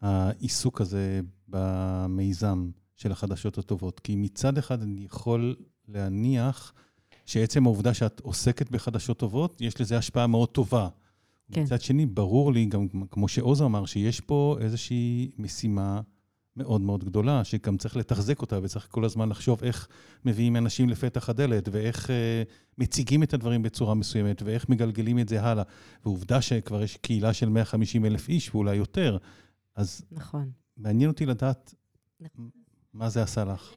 העיסוק 0.00 0.80
הזה 0.80 1.20
במיזם 1.48 2.70
של 2.96 3.12
החדשות 3.12 3.58
הטובות. 3.58 4.00
כי 4.00 4.16
מצד 4.16 4.58
אחד 4.58 4.82
אני 4.82 5.04
יכול 5.04 5.56
להניח 5.88 6.72
שעצם 7.26 7.66
העובדה 7.66 7.94
שאת 7.94 8.20
עוסקת 8.20 8.70
בחדשות 8.70 9.18
טובות, 9.18 9.60
יש 9.60 9.80
לזה 9.80 9.98
השפעה 9.98 10.26
מאוד 10.26 10.48
טובה. 10.48 10.88
כן. 11.52 11.62
מצד 11.62 11.80
שני, 11.80 12.06
ברור 12.06 12.52
לי, 12.52 12.66
גם 12.66 12.88
כמו 13.10 13.28
שעוז 13.28 13.62
אמר, 13.62 13.86
שיש 13.86 14.20
פה 14.20 14.56
איזושהי 14.60 15.30
משימה 15.38 16.00
מאוד 16.56 16.80
מאוד 16.80 17.04
גדולה, 17.04 17.44
שגם 17.44 17.76
צריך 17.76 17.96
לתחזק 17.96 18.40
אותה, 18.40 18.58
וצריך 18.62 18.86
כל 18.90 19.04
הזמן 19.04 19.28
לחשוב 19.28 19.64
איך 19.64 19.88
מביאים 20.24 20.56
אנשים 20.56 20.88
לפתח 20.88 21.28
הדלת, 21.28 21.68
ואיך 21.72 22.10
אה, 22.10 22.42
מציגים 22.78 23.22
את 23.22 23.34
הדברים 23.34 23.62
בצורה 23.62 23.94
מסוימת, 23.94 24.42
ואיך 24.42 24.68
מגלגלים 24.68 25.18
את 25.18 25.28
זה 25.28 25.42
הלאה. 25.42 25.64
ועובדה 26.04 26.40
שכבר 26.40 26.82
יש 26.82 26.96
קהילה 26.96 27.32
של 27.32 27.48
150 27.48 28.04
אלף 28.04 28.28
איש, 28.28 28.54
ואולי 28.54 28.76
יותר, 28.76 29.18
אז... 29.76 30.02
נכון. 30.12 30.50
מעניין 30.76 31.10
אותי 31.10 31.26
לדעת 31.26 31.74
נכון. 32.20 32.48
מה 32.94 33.08
זה 33.08 33.22
עשה 33.22 33.44
לך. 33.44 33.74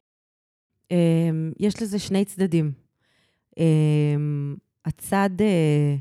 אמ, 0.90 1.52
יש 1.60 1.82
לזה 1.82 1.98
שני 1.98 2.24
צדדים. 2.24 2.72
אמ, 3.58 4.56
הצד 4.84 5.30
אה, 5.40 5.96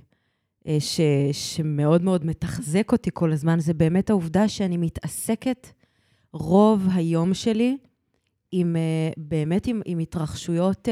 אה, 0.68 0.80
ש, 0.80 1.00
שמאוד 1.32 2.02
מאוד 2.02 2.26
מתחזק 2.26 2.92
אותי 2.92 3.10
כל 3.14 3.32
הזמן, 3.32 3.60
זה 3.60 3.74
באמת 3.74 4.10
העובדה 4.10 4.48
שאני 4.48 4.78
מתעסקת 4.78 5.68
רוב 6.34 6.88
היום 6.94 7.34
שלי 7.34 7.78
עם, 8.52 8.76
אה, 8.76 9.12
באמת 9.18 9.68
עם, 9.68 9.82
עם 9.86 10.00
התרחשויות 10.00 10.88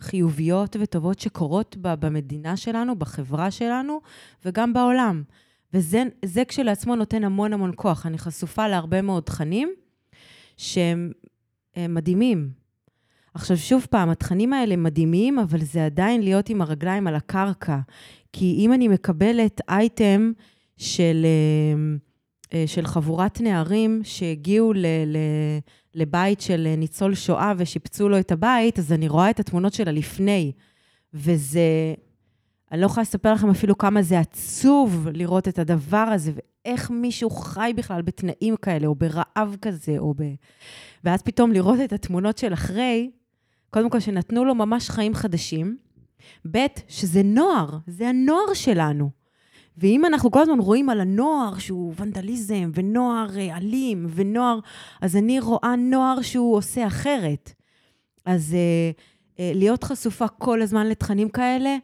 חיוביות 0.00 0.76
וטובות 0.80 1.18
שקורות 1.18 1.76
במדינה 1.80 2.56
שלנו, 2.56 2.96
בחברה 2.96 3.50
שלנו 3.50 4.00
וגם 4.44 4.72
בעולם. 4.72 5.22
וזה 5.74 6.42
כשלעצמו 6.48 6.96
נותן 6.96 7.24
המון 7.24 7.52
המון 7.52 7.72
כוח. 7.76 8.06
אני 8.06 8.18
חשופה 8.18 8.68
להרבה 8.68 9.02
מאוד 9.02 9.22
תכנים 9.22 9.72
שהם 10.56 11.12
מדהימים. 11.76 12.50
עכשיו, 13.34 13.56
שוב 13.56 13.86
פעם, 13.90 14.10
התכנים 14.10 14.52
האלה 14.52 14.76
מדהימים, 14.76 15.38
אבל 15.38 15.60
זה 15.60 15.86
עדיין 15.86 16.22
להיות 16.22 16.48
עם 16.48 16.62
הרגליים 16.62 17.06
על 17.06 17.14
הקרקע. 17.14 17.78
כי 18.32 18.56
אם 18.58 18.72
אני 18.72 18.88
מקבלת 18.88 19.60
אייטם 19.68 20.32
של, 20.76 21.24
אה, 21.24 21.30
אה, 21.30 21.98
של 22.66 22.86
חבורת 22.86 23.40
נערים 23.40 24.00
שהגיעו 24.04 24.72
ל, 24.72 24.86
ל, 24.86 25.16
לבית 25.94 26.40
של 26.40 26.74
ניצול 26.76 27.14
שואה 27.14 27.52
ושיפצו 27.56 28.08
לו 28.08 28.18
את 28.18 28.32
הבית, 28.32 28.78
אז 28.78 28.92
אני 28.92 29.08
רואה 29.08 29.30
את 29.30 29.40
התמונות 29.40 29.72
של 29.72 29.88
הלפני. 29.88 30.52
וזה, 31.14 31.94
אני 32.72 32.80
לא 32.80 32.86
יכולה 32.86 33.02
לספר 33.02 33.32
לכם 33.32 33.50
אפילו 33.50 33.78
כמה 33.78 34.02
זה 34.02 34.18
עצוב 34.18 35.08
לראות 35.12 35.48
את 35.48 35.58
הדבר 35.58 35.96
הזה, 35.96 36.32
ואיך 36.34 36.90
מישהו 36.90 37.30
חי 37.30 37.72
בכלל 37.76 38.02
בתנאים 38.02 38.56
כאלה, 38.56 38.86
או 38.86 38.94
ברעב 38.94 39.56
כזה, 39.62 39.98
או 39.98 40.14
ב... 40.16 40.22
ואז 41.04 41.22
פתאום 41.22 41.52
לראות 41.52 41.80
את 41.84 41.92
התמונות 41.92 42.38
של 42.38 42.52
אחרי, 42.52 43.10
קודם 43.70 43.90
כל, 43.90 44.00
שנתנו 44.00 44.44
לו 44.44 44.54
ממש 44.54 44.90
חיים 44.90 45.14
חדשים, 45.14 45.76
ב', 46.50 46.66
שזה 46.88 47.22
נוער, 47.22 47.78
זה 47.86 48.08
הנוער 48.08 48.54
שלנו. 48.54 49.17
ואם 49.80 50.04
אנחנו 50.04 50.30
כל 50.30 50.40
הזמן 50.40 50.58
רואים 50.58 50.88
על 50.88 51.00
הנוער 51.00 51.58
שהוא 51.58 51.94
ונדליזם, 51.98 52.70
ונוער 52.74 53.38
אה, 53.38 53.56
אלים, 53.56 54.06
ונוער, 54.10 54.58
אז 55.00 55.16
אני 55.16 55.40
רואה 55.40 55.76
נוער 55.76 56.22
שהוא 56.22 56.56
עושה 56.56 56.86
אחרת. 56.86 57.52
אז 58.24 58.54
אה, 58.54 58.90
אה, 59.38 59.52
להיות 59.54 59.84
חשופה 59.84 60.28
כל 60.28 60.62
הזמן 60.62 60.86
לתכנים 60.86 61.28
כאלה, 61.28 61.76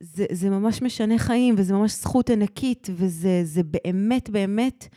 זה, 0.00 0.26
זה 0.32 0.50
ממש 0.50 0.82
משנה 0.82 1.18
חיים, 1.18 1.54
וזה 1.58 1.74
ממש 1.74 1.92
זכות 1.92 2.30
ענקית, 2.30 2.88
וזה 2.92 3.62
באמת 3.64 4.30
באמת 4.30 4.88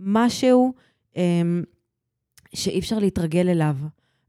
משהו 0.00 0.74
אה, 1.16 1.22
שאי 2.54 2.78
אפשר 2.78 2.98
להתרגל 2.98 3.48
אליו. 3.48 3.76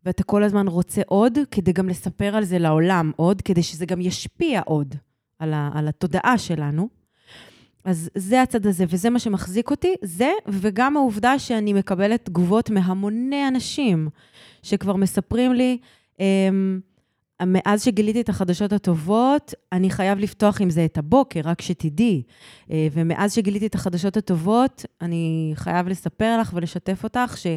ואתה 0.05 0.23
כל 0.23 0.43
הזמן 0.43 0.67
רוצה 0.67 1.01
עוד, 1.05 1.37
כדי 1.51 1.71
גם 1.71 1.89
לספר 1.89 2.35
על 2.35 2.43
זה 2.43 2.59
לעולם 2.59 3.11
עוד, 3.15 3.41
כדי 3.41 3.63
שזה 3.63 3.85
גם 3.85 4.01
ישפיע 4.01 4.61
עוד 4.65 4.95
על, 5.39 5.53
ה, 5.53 5.69
על 5.73 5.87
התודעה 5.87 6.37
שלנו. 6.37 6.89
אז 7.87 8.09
זה 8.15 8.41
הצד 8.41 8.67
הזה, 8.67 8.85
וזה 8.89 9.09
מה 9.09 9.19
שמחזיק 9.19 9.71
אותי, 9.71 9.95
זה, 10.01 10.31
וגם 10.47 10.97
העובדה 10.97 11.39
שאני 11.39 11.73
מקבלת 11.73 12.25
תגובות 12.25 12.69
מהמוני 12.69 13.47
אנשים, 13.47 14.09
שכבר 14.63 14.95
מספרים 14.95 15.53
לי, 15.53 15.77
אמ, 16.19 16.79
מאז 17.45 17.83
שגיליתי 17.83 18.21
את 18.21 18.29
החדשות 18.29 18.73
הטובות, 18.73 19.53
אני 19.71 19.89
חייב 19.89 20.19
לפתוח 20.19 20.61
עם 20.61 20.69
זה 20.69 20.85
את 20.85 20.97
הבוקר, 20.97 21.39
רק 21.43 21.61
שתדעי. 21.61 22.23
אה, 22.71 22.87
ומאז 22.91 23.33
שגיליתי 23.33 23.67
את 23.67 23.75
החדשות 23.75 24.17
הטובות, 24.17 24.85
אני 25.01 25.51
חייב 25.55 25.87
לספר 25.87 26.37
לך 26.41 26.51
ולשתף 26.55 27.03
אותך 27.03 27.37
ש... 27.37 27.47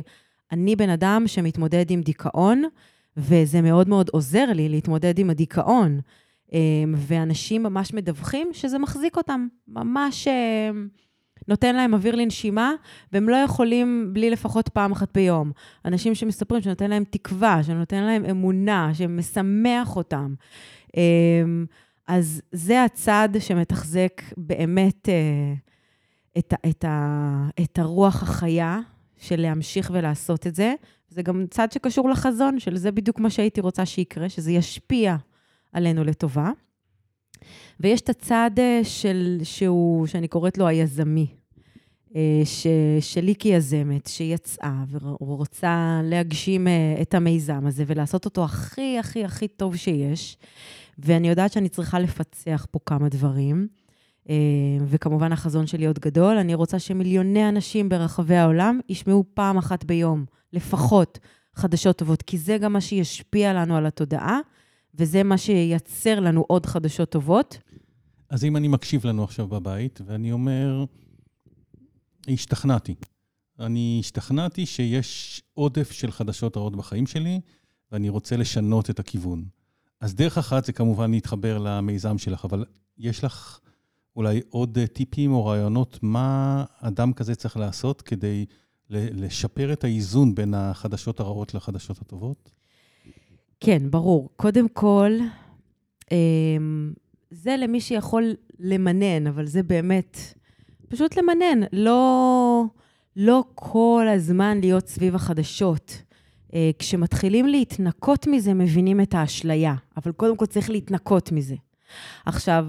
אני 0.52 0.76
בן 0.76 0.90
אדם 0.90 1.22
שמתמודד 1.26 1.90
עם 1.90 2.00
דיכאון, 2.00 2.62
וזה 3.16 3.62
מאוד 3.62 3.88
מאוד 3.88 4.08
עוזר 4.12 4.46
לי 4.54 4.68
להתמודד 4.68 5.18
עם 5.18 5.30
הדיכאון. 5.30 6.00
אמ, 6.52 6.94
ואנשים 6.96 7.62
ממש 7.62 7.94
מדווחים 7.94 8.48
שזה 8.52 8.78
מחזיק 8.78 9.16
אותם, 9.16 9.46
ממש 9.68 10.28
אמ, 10.28 10.88
נותן 11.48 11.76
להם 11.76 11.94
אוויר 11.94 12.14
לנשימה, 12.14 12.72
והם 13.12 13.28
לא 13.28 13.36
יכולים 13.36 14.10
בלי 14.12 14.30
לפחות 14.30 14.68
פעם 14.68 14.92
אחת 14.92 15.14
ביום. 15.14 15.52
אנשים 15.84 16.14
שמספרים 16.14 16.62
שנותן 16.62 16.90
להם 16.90 17.04
תקווה, 17.10 17.62
שנותן 17.62 18.02
להם 18.02 18.24
אמונה, 18.24 18.90
שמשמח 18.94 19.96
אותם. 19.96 20.34
אמ, 20.96 21.64
אז 22.06 22.42
זה 22.52 22.84
הצד 22.84 23.28
שמתחזק 23.38 24.22
באמת 24.36 25.08
אה, 25.08 25.54
את, 26.38 26.54
את, 26.68 26.84
את 27.62 27.78
הרוח 27.78 28.22
החיה 28.22 28.80
של 29.18 29.40
להמשיך 29.40 29.90
ולעשות 29.94 30.46
את 30.46 30.54
זה. 30.54 30.74
זה 31.08 31.22
גם 31.22 31.44
צד 31.50 31.72
שקשור 31.72 32.10
לחזון, 32.10 32.58
של 32.58 32.76
זה 32.76 32.92
בדיוק 32.92 33.18
מה 33.18 33.30
שהייתי 33.30 33.60
רוצה 33.60 33.86
שיקרה, 33.86 34.28
שזה 34.28 34.52
ישפיע 34.52 35.16
עלינו 35.72 36.04
לטובה. 36.04 36.50
ויש 37.80 38.00
את 38.00 38.09
הצד 38.09 38.50
אה, 38.59 38.80
של, 38.83 39.38
שהוא, 39.42 40.06
שאני 40.06 40.28
קוראת 40.28 40.59
לו 40.59 40.66
היזמי, 40.66 41.26
אה, 42.16 42.42
ש, 42.44 42.66
שלי 43.00 43.35
כיזמת, 43.38 44.06
שיצאה 44.06 44.85
ורוצה 45.20 46.00
להגשים 46.04 46.68
אה, 46.68 46.98
את 47.02 47.14
המיזם 47.14 47.66
הזה 47.66 47.85
ולעשות 47.87 48.24
אותו 48.24 48.44
הכי, 48.44 48.98
הכי, 48.98 49.24
הכי 49.24 49.48
טוב 49.48 49.76
שיש. 49.76 50.37
ואני 50.98 51.28
יודעת 51.28 51.52
שאני 51.52 51.68
צריכה 51.68 51.98
לפצח 51.98 52.66
פה 52.70 52.78
כמה 52.87 53.09
דברים. 53.09 53.68
וכמובן, 54.87 55.33
החזון 55.33 55.66
שלי 55.66 55.87
עוד 55.87 55.98
גדול. 55.98 56.37
אני 56.37 56.54
רוצה 56.54 56.78
שמיליוני 56.78 57.48
אנשים 57.48 57.88
ברחבי 57.88 58.37
העולם 58.37 58.80
ישמעו 58.88 59.24
פעם 59.35 59.59
אחת 59.59 59.85
ביום, 59.85 60.24
לפחות, 60.52 61.18
חדשות 61.54 61.96
טובות, 61.96 62.22
כי 62.22 62.38
זה 62.38 62.59
גם 62.59 62.72
מה 62.72 62.80
שישפיע 62.80 63.52
לנו 63.52 63.76
על 63.76 63.87
התודעה, 63.87 64.38
וזה 64.94 65.22
מה 65.22 65.38
שייצר 65.38 66.20
לנו 66.20 66.44
עוד 66.48 66.66
חדשות 66.66 67.11
טובות. 67.11 67.59
אז 68.31 68.44
אם 68.44 68.57
אני 68.57 68.68
מקשיב 68.68 69.07
לנו 69.07 69.24
עכשיו 69.24 69.48
בבית, 69.48 70.00
ואני 70.07 70.33
אומר, 70.33 70.85
השתכנעתי. 72.29 72.94
אני 73.59 73.96
השתכנעתי 74.00 74.66
שיש 74.66 75.42
עודף 75.55 75.92
של 75.92 76.11
חדשות 76.11 76.57
רעות 76.57 76.76
בחיים 76.76 77.07
שלי, 77.07 77.40
ואני 77.92 78.09
רוצה 78.09 78.37
לשנות 78.37 78.90
את 78.90 78.98
הכיוון. 78.98 79.44
אז 80.00 80.14
דרך 80.14 80.38
אחת 80.38 80.64
זה 80.64 80.72
כמובן 80.72 81.11
להתחבר 81.11 81.59
למיזם 81.59 82.18
שלך, 82.18 82.44
אבל 82.44 82.64
יש 82.98 83.24
לך 83.24 83.61
אולי 84.16 84.40
עוד 84.48 84.79
טיפים 84.92 85.33
או 85.33 85.46
רעיונות 85.46 85.98
מה 86.03 86.64
אדם 86.81 87.12
כזה 87.12 87.35
צריך 87.35 87.57
לעשות 87.57 88.03
כדי 88.03 88.46
לשפר 88.90 89.72
את 89.72 89.85
האיזון 89.85 90.35
בין 90.35 90.55
החדשות 90.55 91.20
הרעות 91.20 91.55
לחדשות 91.55 92.00
הטובות? 92.00 92.50
כן, 93.60 93.90
ברור. 93.90 94.30
קודם 94.36 94.68
כל, 94.68 95.12
אמ, 96.12 96.92
זה 97.30 97.56
למי 97.56 97.80
שיכול 97.80 98.34
למנן, 98.58 99.26
אבל 99.26 99.46
זה 99.46 99.62
באמת 99.62 100.18
פשוט 100.88 101.16
למנן, 101.16 101.60
לא, 101.72 102.64
לא 103.16 103.44
כל 103.54 104.06
הזמן 104.14 104.60
להיות 104.60 104.88
סביב 104.88 105.14
החדשות. 105.14 106.02
אה, 106.54 106.70
כשמתחילים 106.78 107.46
להתנקות 107.46 108.26
מזה, 108.26 108.54
מבינים 108.54 109.00
את 109.00 109.14
האשליה, 109.14 109.74
אבל 109.96 110.12
קודם 110.12 110.36
כל 110.36 110.46
צריך 110.46 110.70
להתנקות 110.70 111.32
מזה. 111.32 111.54
עכשיו, 112.26 112.66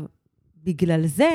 בגלל 0.64 1.06
זה, 1.06 1.30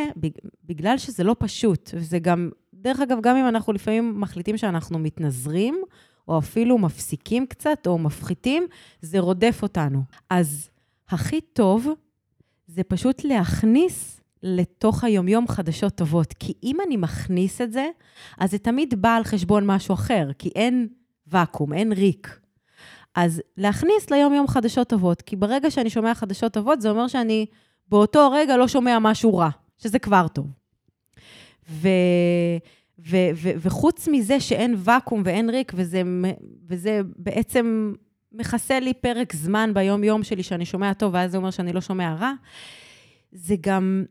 בגלל 0.64 0.98
שזה 0.98 1.24
לא 1.24 1.36
פשוט, 1.38 1.90
וזה 1.94 2.18
גם, 2.18 2.50
דרך 2.74 3.00
אגב, 3.00 3.18
גם 3.22 3.36
אם 3.36 3.48
אנחנו 3.48 3.72
לפעמים 3.72 4.20
מחליטים 4.20 4.56
שאנחנו 4.56 4.98
מתנזרים, 4.98 5.82
או 6.28 6.38
אפילו 6.38 6.78
מפסיקים 6.78 7.46
קצת, 7.46 7.86
או 7.86 7.98
מפחיתים, 7.98 8.66
זה 9.00 9.20
רודף 9.20 9.58
אותנו. 9.62 10.02
אז 10.30 10.68
הכי 11.08 11.40
טוב 11.40 11.88
זה 12.66 12.82
פשוט 12.84 13.24
להכניס 13.24 14.20
לתוך 14.42 15.04
היומיום 15.04 15.48
חדשות 15.48 15.94
טובות. 15.94 16.32
כי 16.32 16.52
אם 16.62 16.76
אני 16.86 16.96
מכניס 16.96 17.60
את 17.60 17.72
זה, 17.72 17.88
אז 18.38 18.50
זה 18.50 18.58
תמיד 18.58 19.02
בא 19.02 19.16
על 19.16 19.24
חשבון 19.24 19.66
משהו 19.66 19.94
אחר, 19.94 20.28
כי 20.38 20.50
אין 20.54 20.88
ואקום, 21.26 21.72
אין 21.72 21.92
ריק. 21.92 22.40
אז 23.14 23.42
להכניס 23.56 24.10
ליום-יום 24.10 24.48
חדשות 24.48 24.88
טובות, 24.88 25.22
כי 25.22 25.36
ברגע 25.36 25.70
שאני 25.70 25.90
שומע 25.90 26.14
חדשות 26.14 26.52
טובות, 26.52 26.80
זה 26.80 26.90
אומר 26.90 27.08
שאני 27.08 27.46
באותו 27.88 28.30
רגע 28.30 28.56
לא 28.56 28.68
שומע 28.68 28.98
משהו 28.98 29.36
רע, 29.36 29.48
שזה 29.78 29.98
כבר 29.98 30.26
טוב. 30.28 30.46
ו... 32.98 33.16
ו- 33.34 33.50
וחוץ 33.58 34.08
מזה 34.08 34.40
שאין 34.40 34.74
ואקום 34.78 35.22
ואין 35.24 35.50
ריק, 35.50 35.72
וזה, 35.74 36.02
וזה 36.68 37.00
בעצם 37.16 37.92
מכסה 38.32 38.80
לי 38.80 38.94
פרק 38.94 39.36
זמן 39.36 39.70
ביום-יום 39.74 40.22
שלי 40.22 40.42
שאני 40.42 40.64
שומע 40.64 40.92
טוב, 40.92 41.14
ואז 41.14 41.30
זה 41.30 41.36
אומר 41.36 41.50
שאני 41.50 41.72
לא 41.72 41.80
שומע 41.80 42.14
רע, 42.14 42.32
זה 43.32 43.54
גם 43.60 44.04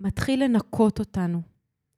מתחיל 0.00 0.44
לנקות 0.44 0.98
אותנו. 0.98 1.40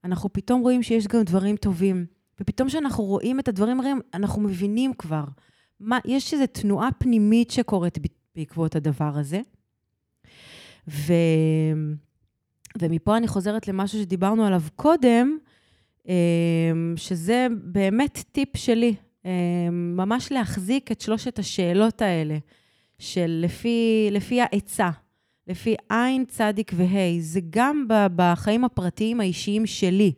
אנחנו 0.05 0.33
פתאום 0.33 0.61
רואים 0.61 0.83
שיש 0.83 1.07
גם 1.07 1.23
דברים 1.23 1.57
טובים, 1.57 2.07
ופתאום 2.41 2.69
כשאנחנו 2.69 3.05
רואים 3.05 3.41
את 3.41 3.49
הדברים 3.49 3.81
הרעים, 3.81 4.01
אנחנו 4.14 4.43
מבינים 4.43 4.93
כבר. 4.95 5.25
מה, 5.81 5.99
יש 6.05 6.35
איזו 6.35 6.45
תנועה 6.53 6.93
פנימית 6.93 7.51
שקורית 7.51 7.99
בעקבות 8.37 8.77
הדבר 8.77 9.12
הזה. 9.19 9.41
ו... 10.88 11.12
ומפה 12.79 13.17
אני 13.17 13.29
חוזרת 13.29 13.69
למשהו 13.69 13.99
שדיברנו 13.99 14.45
עליו 14.47 14.62
קודם, 14.77 15.38
שזה 16.97 17.47
באמת 17.62 18.25
טיפ 18.33 18.57
שלי, 18.57 18.94
אמ, 19.25 19.31
ממש 19.97 20.33
להחזיק 20.33 20.92
את 20.92 21.01
שלושת 21.01 21.38
השאלות 21.38 22.03
האלה, 22.03 22.38
של 22.99 23.40
לפי, 23.44 24.09
לפי 24.11 24.40
העצה, 24.40 24.90
לפי 25.47 25.75
עין, 25.90 26.25
צדיק 26.25 26.73
וה', 26.77 27.21
זה 27.21 27.40
גם 27.51 27.87
בחיים 27.88 28.64
הפרטיים 28.64 29.21
האישיים 29.21 29.66
שלי. 29.66 30.12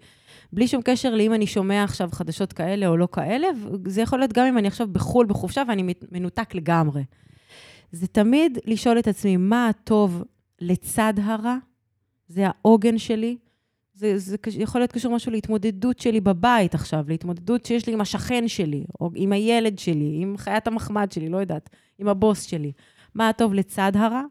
בלי 0.53 0.69
שום 0.69 0.83
קשר 0.85 1.15
לאם 1.15 1.35
אני 1.35 1.47
שומע 1.47 1.85
עכשיו 1.85 2.09
חדשות 2.13 2.53
כאלה 2.53 2.87
או 2.87 2.97
לא 2.97 3.09
כאלה, 3.13 3.47
זה 3.87 4.01
יכול 4.01 4.19
להיות 4.19 4.33
גם 4.33 4.47
אם 4.47 4.59
אני 4.59 4.69
עכשיו 4.69 4.89
בחו"ל, 4.93 5.27
בחופשה, 5.27 5.63
ואני 5.69 5.95
מנותק 6.13 6.55
לגמרי. 6.55 7.05
זה 7.93 8.07
תמיד 8.07 8.59
לשאול 8.67 8.99
את 8.99 9.09
עצמי, 9.09 9.37
מה 9.37 9.69
הטוב 9.69 10.25
לצד 10.61 11.15
הרע? 11.23 11.57
זה 12.29 12.47
העוגן 12.47 12.99
שלי. 12.99 13.37
זה, 14.01 14.19
זה 14.19 14.37
יכול 14.51 14.81
להיות 14.81 14.93
קשור 14.93 15.15
משהו 15.15 15.33
להתמודדות 15.33 15.99
שלי 15.99 16.21
בבית 16.21 16.75
עכשיו, 16.75 17.05
להתמודדות 17.09 17.65
שיש 17.65 17.87
לי 17.87 17.93
עם 17.93 18.01
השכן 18.01 18.49
שלי, 18.49 18.85
או 19.01 19.11
עם 19.15 19.33
הילד 19.33 19.79
שלי, 19.79 20.19
עם 20.23 20.37
חיית 20.37 20.67
המחמד 20.67 21.13
שלי, 21.13 21.29
לא 21.29 21.37
יודעת, 21.37 21.71
עם 21.99 22.09
הבוס 22.09 22.43
שלי. 22.43 22.73
מה 23.15 23.29
הטוב 23.29 23.55
לצד 23.55 23.93
הרע? 23.95 24.23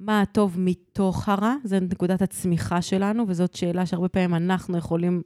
מה 0.00 0.20
הטוב 0.20 0.54
מתוך 0.58 1.28
הרע? 1.28 1.54
זו 1.64 1.76
נקודת 1.80 2.22
הצמיחה 2.22 2.82
שלנו, 2.82 3.24
וזאת 3.28 3.54
שאלה 3.54 3.86
שהרבה 3.86 4.08
פעמים 4.08 4.34
אנחנו 4.34 4.78
יכולים, 4.78 5.22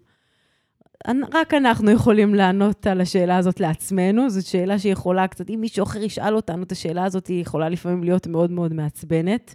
רק 1.35 1.55
אנחנו 1.55 1.91
יכולים 1.91 2.35
לענות 2.35 2.87
על 2.87 3.01
השאלה 3.01 3.37
הזאת 3.37 3.61
לעצמנו. 3.61 4.31
זאת 4.31 4.47
שאלה 4.47 4.79
שיכולה 4.79 5.29
קצת, 5.29 5.51
אם 5.51 5.59
מישהו 5.61 5.83
אחר 5.83 6.03
ישאל 6.03 6.37
אותנו 6.37 6.63
את 6.63 6.73
השאלה 6.73 7.05
הזאת, 7.05 7.27
היא 7.27 7.43
יכולה 7.43 7.69
לפעמים 7.69 8.05
להיות 8.05 8.27
מאוד 8.27 8.51
מאוד 8.51 8.73
מעצבנת. 8.73 9.55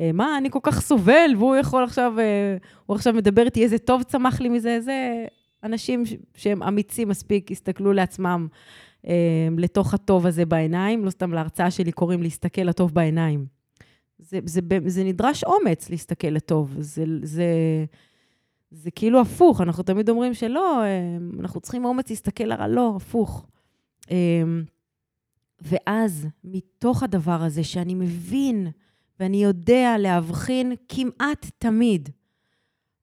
אה, 0.00 0.12
מה, 0.12 0.38
אני 0.38 0.50
כל 0.50 0.58
כך 0.62 0.80
סובל, 0.80 1.30
והוא 1.38 1.56
יכול 1.56 1.84
עכשיו, 1.84 2.14
אה, 2.18 2.56
הוא 2.86 2.96
עכשיו 2.96 3.14
מדבר 3.14 3.44
איתי, 3.44 3.62
איזה 3.62 3.78
טוב 3.78 4.02
צמח 4.02 4.40
לי 4.40 4.48
מזה, 4.48 4.80
זה 4.80 5.26
אנשים 5.64 6.02
שהם 6.34 6.62
אמיצים 6.62 7.08
מספיק, 7.08 7.50
יסתכלו 7.50 7.92
לעצמם 7.92 8.48
אה, 9.06 9.48
לתוך 9.58 9.94
הטוב 9.94 10.26
הזה 10.26 10.46
בעיניים, 10.46 11.04
לא 11.04 11.10
סתם 11.10 11.32
להרצאה 11.32 11.70
שלי 11.70 11.92
קוראים 11.92 12.22
להסתכל 12.22 12.62
לטוב 12.62 12.94
בעיניים. 12.94 13.46
זה, 14.18 14.38
זה, 14.44 14.60
זה, 14.70 14.78
זה 14.86 15.04
נדרש 15.04 15.44
אומץ 15.44 15.90
להסתכל 15.90 16.28
לטוב, 16.28 16.74
זה, 16.78 17.04
זה, 17.22 17.44
זה 18.70 18.90
כאילו 18.90 19.20
הפוך, 19.20 19.60
אנחנו 19.60 19.82
תמיד 19.82 20.08
אומרים 20.08 20.34
שלא, 20.34 20.82
אנחנו 21.40 21.60
צריכים 21.60 21.84
אומץ 21.84 22.10
להסתכל 22.10 22.44
לרע, 22.44 22.68
לא, 22.68 22.92
הפוך. 22.96 23.46
ואז, 25.62 26.26
מתוך 26.44 27.02
הדבר 27.02 27.42
הזה, 27.42 27.64
שאני 27.64 27.94
מבין, 27.94 28.66
ואני 29.20 29.42
יודע 29.42 29.96
להבחין 29.98 30.72
כמעט 30.88 31.46
תמיד 31.58 32.08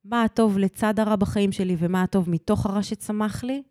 מה 0.06 0.24
הטוב 0.24 0.58
לצד 0.58 1.00
הרע 1.00 1.16
בחיים 1.16 1.52
שלי 1.52 1.76
ומה 1.80 2.04
הטוב 2.04 2.30
מתוך 2.30 2.66
הרע 2.66 2.84
שצמח 2.84 3.44
לי, 3.44 3.64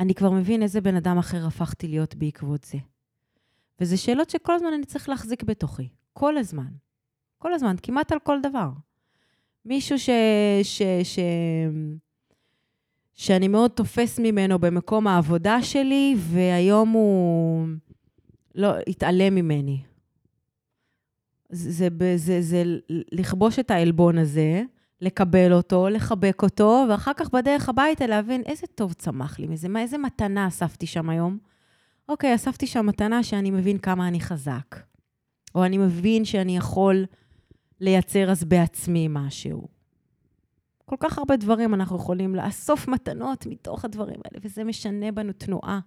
אני 0.00 0.14
כבר 0.14 0.30
מבין 0.30 0.62
איזה 0.62 0.80
בן 0.80 0.96
אדם 0.96 1.18
אחר 1.18 1.46
הפכתי 1.46 1.88
להיות 1.88 2.14
בעקבות 2.14 2.64
זה. 2.64 2.78
וזה 3.80 3.96
שאלות 3.96 4.30
שכל 4.30 4.54
הזמן 4.54 4.72
אני 4.72 4.84
צריך 4.84 5.08
להחזיק 5.08 5.42
בתוכי. 5.42 5.88
כל 6.12 6.36
הזמן. 6.36 6.68
כל 7.38 7.52
הזמן, 7.54 7.76
כמעט 7.82 8.12
על 8.12 8.18
כל 8.18 8.38
דבר. 8.42 8.68
מישהו 9.64 9.98
ש... 9.98 10.10
ש... 10.62 10.82
ש... 11.02 11.18
שאני 13.14 13.48
מאוד 13.48 13.70
תופס 13.70 14.18
ממנו 14.18 14.58
במקום 14.58 15.06
העבודה 15.06 15.62
שלי, 15.62 16.14
והיום 16.18 16.90
הוא 16.90 17.66
לא, 18.54 18.72
התעלם 18.86 19.34
ממני. 19.34 19.91
זה, 21.52 21.88
זה, 21.98 22.16
זה, 22.16 22.42
זה 22.42 22.62
לכבוש 22.88 23.58
את 23.58 23.70
העלבון 23.70 24.18
הזה, 24.18 24.62
לקבל 25.00 25.52
אותו, 25.52 25.88
לחבק 25.88 26.42
אותו, 26.42 26.84
ואחר 26.90 27.12
כך 27.16 27.30
בדרך 27.30 27.68
הביתה 27.68 28.06
להבין 28.06 28.42
איזה 28.46 28.66
טוב 28.66 28.92
צמח 28.92 29.38
לי 29.38 29.46
מזה, 29.46 29.68
מה, 29.68 29.80
איזה 29.80 29.98
מתנה 29.98 30.48
אספתי 30.48 30.86
שם 30.86 31.08
היום. 31.08 31.38
אוקיי, 32.08 32.34
אספתי 32.34 32.66
שם 32.66 32.86
מתנה 32.86 33.22
שאני 33.22 33.50
מבין 33.50 33.78
כמה 33.78 34.08
אני 34.08 34.20
חזק. 34.20 34.76
או 35.54 35.64
אני 35.64 35.78
מבין 35.78 36.24
שאני 36.24 36.56
יכול 36.56 37.04
לייצר 37.80 38.30
אז 38.30 38.44
בעצמי 38.44 39.08
משהו. 39.10 39.68
כל 40.84 40.96
כך 41.00 41.18
הרבה 41.18 41.36
דברים 41.36 41.74
אנחנו 41.74 41.96
יכולים 41.96 42.34
לאסוף 42.34 42.88
מתנות 42.88 43.46
מתוך 43.46 43.84
הדברים 43.84 44.20
האלה, 44.24 44.40
וזה 44.42 44.64
משנה 44.64 45.12
בנו 45.12 45.32
תנועה 45.32 45.80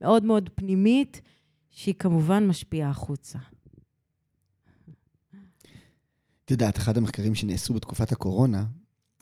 מאוד 0.00 0.24
מאוד 0.24 0.50
פנימית, 0.54 1.20
שהיא 1.70 1.94
כמובן 1.98 2.46
משפיעה 2.46 2.90
החוצה. 2.90 3.38
את 6.48 6.52
יודעת, 6.52 6.78
אחד 6.78 6.96
המחקרים 6.96 7.34
שנעשו 7.34 7.74
בתקופת 7.74 8.12
הקורונה, 8.12 8.66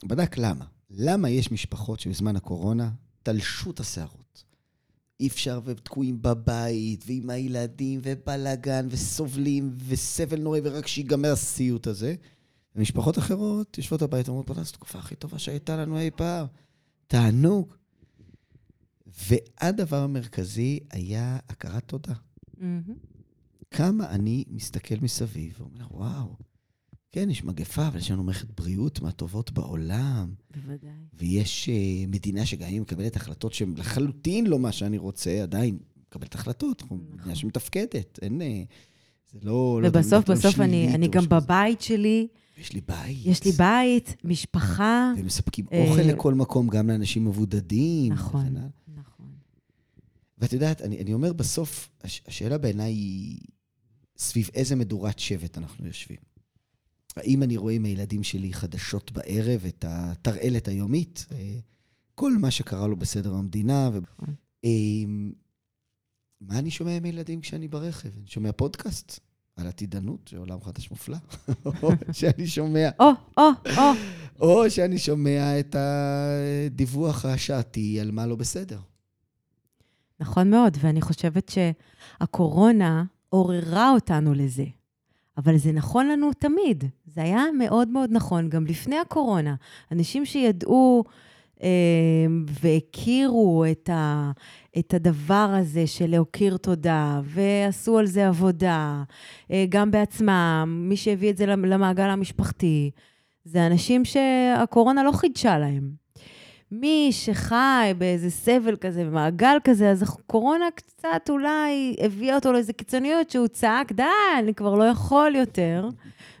בדק 0.05 0.37
למה. 0.37 0.65
למה 0.89 1.29
יש 1.29 1.51
משפחות 1.51 1.99
שבזמן 1.99 2.35
הקורונה 2.35 2.91
תלשו 3.23 3.71
את 3.71 3.79
השערות? 3.79 4.43
אי 5.19 5.27
אפשר, 5.27 5.59
ותקועים 5.65 6.21
בבית, 6.21 7.03
ועם 7.07 7.29
הילדים, 7.29 7.99
ובלאגן, 8.03 8.87
וסובלים, 8.89 9.71
וסבל 9.87 10.39
נוראי, 10.39 10.61
ורק 10.63 10.87
שיגמר 10.87 11.31
הסיוט 11.31 11.87
הזה. 11.87 12.15
ומשפחות 12.75 13.17
אחרות 13.17 13.77
יושבות 13.77 14.03
בבית 14.03 14.29
ואומרות, 14.29 14.47
בוא'נה, 14.47 14.63
זו 14.63 14.69
התקופה 14.69 14.99
הכי 14.99 15.15
טובה 15.15 15.39
שהייתה 15.39 15.77
לנו 15.77 15.99
אי 15.99 16.11
פעם. 16.15 16.45
תענוג. 17.07 17.73
והדבר 19.05 19.97
המרכזי 19.97 20.79
היה 20.91 21.39
הכרת 21.49 21.83
תודה. 21.85 22.13
מהמם. 22.57 22.95
כמה 23.71 24.09
אני 24.09 24.43
מסתכל 24.47 24.95
מסביב 25.01 25.55
ואומר, 25.59 25.87
וואו, 25.91 26.35
כן, 27.11 27.29
יש 27.29 27.43
מגפה, 27.43 27.87
אבל 27.87 27.99
יש 27.99 28.11
לנו 28.11 28.23
מערכת 28.23 28.61
בריאות 28.61 29.01
מהטובות 29.01 29.51
בעולם, 29.51 30.33
בוודאי. 30.55 30.89
ויש 31.13 31.69
uh, 31.69 32.07
מדינה 32.07 32.45
שגם 32.45 32.67
היא 32.67 32.81
מקבלת 32.81 33.15
החלטות 33.15 33.53
שהן 33.53 33.73
לחלוטין 33.77 34.47
לא 34.47 34.59
מה 34.59 34.71
שאני 34.71 34.97
רוצה, 34.97 35.43
עדיין 35.43 35.77
מקבלת 36.07 36.35
החלטות, 36.35 36.83
נכון. 36.83 37.01
מדינה 37.11 37.35
שמתפקדת, 37.35 38.19
אין... 38.21 38.41
אה, 38.41 38.63
זה 39.31 39.39
לא... 39.43 39.79
לא 39.83 39.87
ובסוף, 39.87 40.23
דברים 40.23 40.39
בסוף 40.39 40.59
אני, 40.59 40.95
אני 40.95 41.07
גם 41.07 41.21
כזה. 41.21 41.29
בבית 41.29 41.81
שלי, 41.81 42.27
יש 42.57 42.73
לי 42.73 42.81
בית. 42.87 43.25
יש 43.25 43.45
לי 43.45 43.51
בית, 43.51 44.15
משפחה. 44.23 45.13
ומספקים 45.17 45.65
אה, 45.73 45.89
אוכל 45.89 46.01
לכל 46.01 46.33
מקום, 46.33 46.67
גם 46.67 46.87
לאנשים 46.87 47.25
מבודדים. 47.25 48.13
נכון. 48.13 48.55
נכון. 48.95 49.25
ואת 50.37 50.53
יודעת, 50.53 50.81
אני, 50.81 51.01
אני 51.01 51.13
אומר 51.13 51.33
בסוף, 51.33 51.89
הש, 52.03 52.21
השאלה 52.27 52.57
בעיניי 52.57 52.93
היא 52.93 53.39
סביב 54.17 54.49
איזה 54.53 54.75
מדורת 54.75 55.19
שבט 55.19 55.57
אנחנו 55.57 55.87
יושבים. 55.87 56.26
האם 57.17 57.43
אני 57.43 57.57
רואה 57.57 57.73
עם 57.73 57.85
הילדים 57.85 58.23
שלי 58.23 58.53
חדשות 58.53 59.11
בערב 59.11 59.65
את 59.67 59.85
התרעלת 59.87 60.67
היומית, 60.67 61.25
אה, 61.31 61.59
כל 62.15 62.37
מה 62.37 62.51
שקרה 62.51 62.87
לו 62.87 62.95
בסדר 62.95 63.33
המדינה, 63.33 63.89
ו... 63.93 63.99
נכון. 63.99 64.35
אה, 64.65 64.69
מה 66.41 66.59
אני 66.59 66.71
שומע 66.71 66.97
עם 66.97 67.03
הילדים 67.03 67.41
כשאני 67.41 67.67
ברכב? 67.67 68.09
אני 68.17 68.27
שומע 68.27 68.51
פודקאסט 68.51 69.19
על 69.55 69.67
עתידנות, 69.67 70.29
זה 70.31 70.37
עולם 70.37 70.61
חדש 70.61 70.91
מופלא. 70.91 71.17
או 71.83 71.89
שאני 72.11 72.47
שומע, 72.47 72.89
או, 72.99 73.09
או, 73.37 73.43
או. 73.77 73.91
או 74.39 74.69
שאני 74.69 74.97
שומע 74.97 75.59
את 75.59 75.75
הדיווח 75.79 77.25
השעתי 77.25 77.99
על 77.99 78.11
מה 78.11 78.27
לא 78.27 78.35
בסדר. 78.35 78.79
נכון 80.19 80.49
מאוד, 80.49 80.77
ואני 80.81 81.01
חושבת 81.01 81.49
שהקורונה 81.49 83.03
עוררה 83.29 83.91
אותנו 83.91 84.33
לזה. 84.33 84.65
אבל 85.37 85.57
זה 85.57 85.71
נכון 85.71 86.07
לנו 86.07 86.33
תמיד. 86.33 86.83
זה 87.05 87.21
היה 87.21 87.43
מאוד 87.57 87.87
מאוד 87.87 88.09
נכון 88.11 88.49
גם 88.49 88.65
לפני 88.65 88.95
הקורונה. 88.97 89.55
אנשים 89.91 90.25
שידעו 90.25 91.03
אה, 91.63 91.69
והכירו 92.61 93.65
את, 93.71 93.89
ה, 93.89 94.31
את 94.79 94.93
הדבר 94.93 95.49
הזה 95.59 95.87
של 95.87 96.09
להכיר 96.09 96.57
תודה, 96.57 97.21
ועשו 97.23 97.97
על 97.97 98.05
זה 98.05 98.27
עבודה, 98.27 99.03
אה, 99.51 99.65
גם 99.69 99.91
בעצמם, 99.91 100.85
מי 100.89 100.97
שהביא 100.97 101.29
את 101.29 101.37
זה 101.37 101.45
למעגל 101.45 102.09
המשפחתי, 102.09 102.91
זה 103.45 103.67
אנשים 103.67 104.05
שהקורונה 104.05 105.03
לא 105.03 105.11
חידשה 105.11 105.59
להם. 105.59 106.06
מי 106.71 107.09
שחי 107.11 107.93
באיזה 107.97 108.29
סבל 108.29 108.75
כזה, 108.75 109.05
במעגל 109.05 109.57
כזה, 109.63 109.91
אז 109.91 110.03
הקורונה 110.03 110.65
קצת 110.75 111.29
אולי 111.29 111.95
הביאה 111.99 112.35
אותו 112.35 112.51
לאיזה 112.51 112.73
קיצוניות 112.73 113.29
שהוא 113.29 113.47
צעק, 113.47 113.91
די, 113.91 114.03
אני 114.39 114.53
כבר 114.53 114.75
לא 114.75 114.83
יכול 114.83 115.35
יותר. 115.35 115.89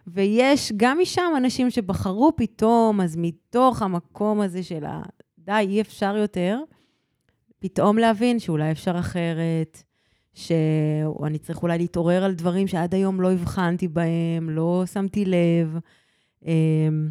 ויש 0.07 0.71
גם 0.77 0.99
משם 1.01 1.31
אנשים 1.37 1.69
שבחרו 1.69 2.31
פתאום, 2.35 3.01
אז 3.01 3.15
מתוך 3.17 3.81
המקום 3.81 4.41
הזה 4.41 4.63
של 4.63 4.85
ה... 4.85 5.01
די, 5.39 5.65
אי 5.69 5.81
אפשר 5.81 6.17
יותר, 6.17 6.59
פתאום 7.59 7.97
להבין 7.97 8.39
שאולי 8.39 8.71
אפשר 8.71 8.99
אחרת, 8.99 9.83
שאני 10.33 11.37
צריך 11.37 11.63
אולי 11.63 11.77
להתעורר 11.77 12.23
על 12.23 12.33
דברים 12.33 12.67
שעד 12.67 12.95
היום 12.95 13.21
לא 13.21 13.31
הבחנתי 13.31 13.87
בהם, 13.87 14.49
לא 14.49 14.83
שמתי 14.93 15.25
לב. 15.25 15.77
אמ, 16.45 17.09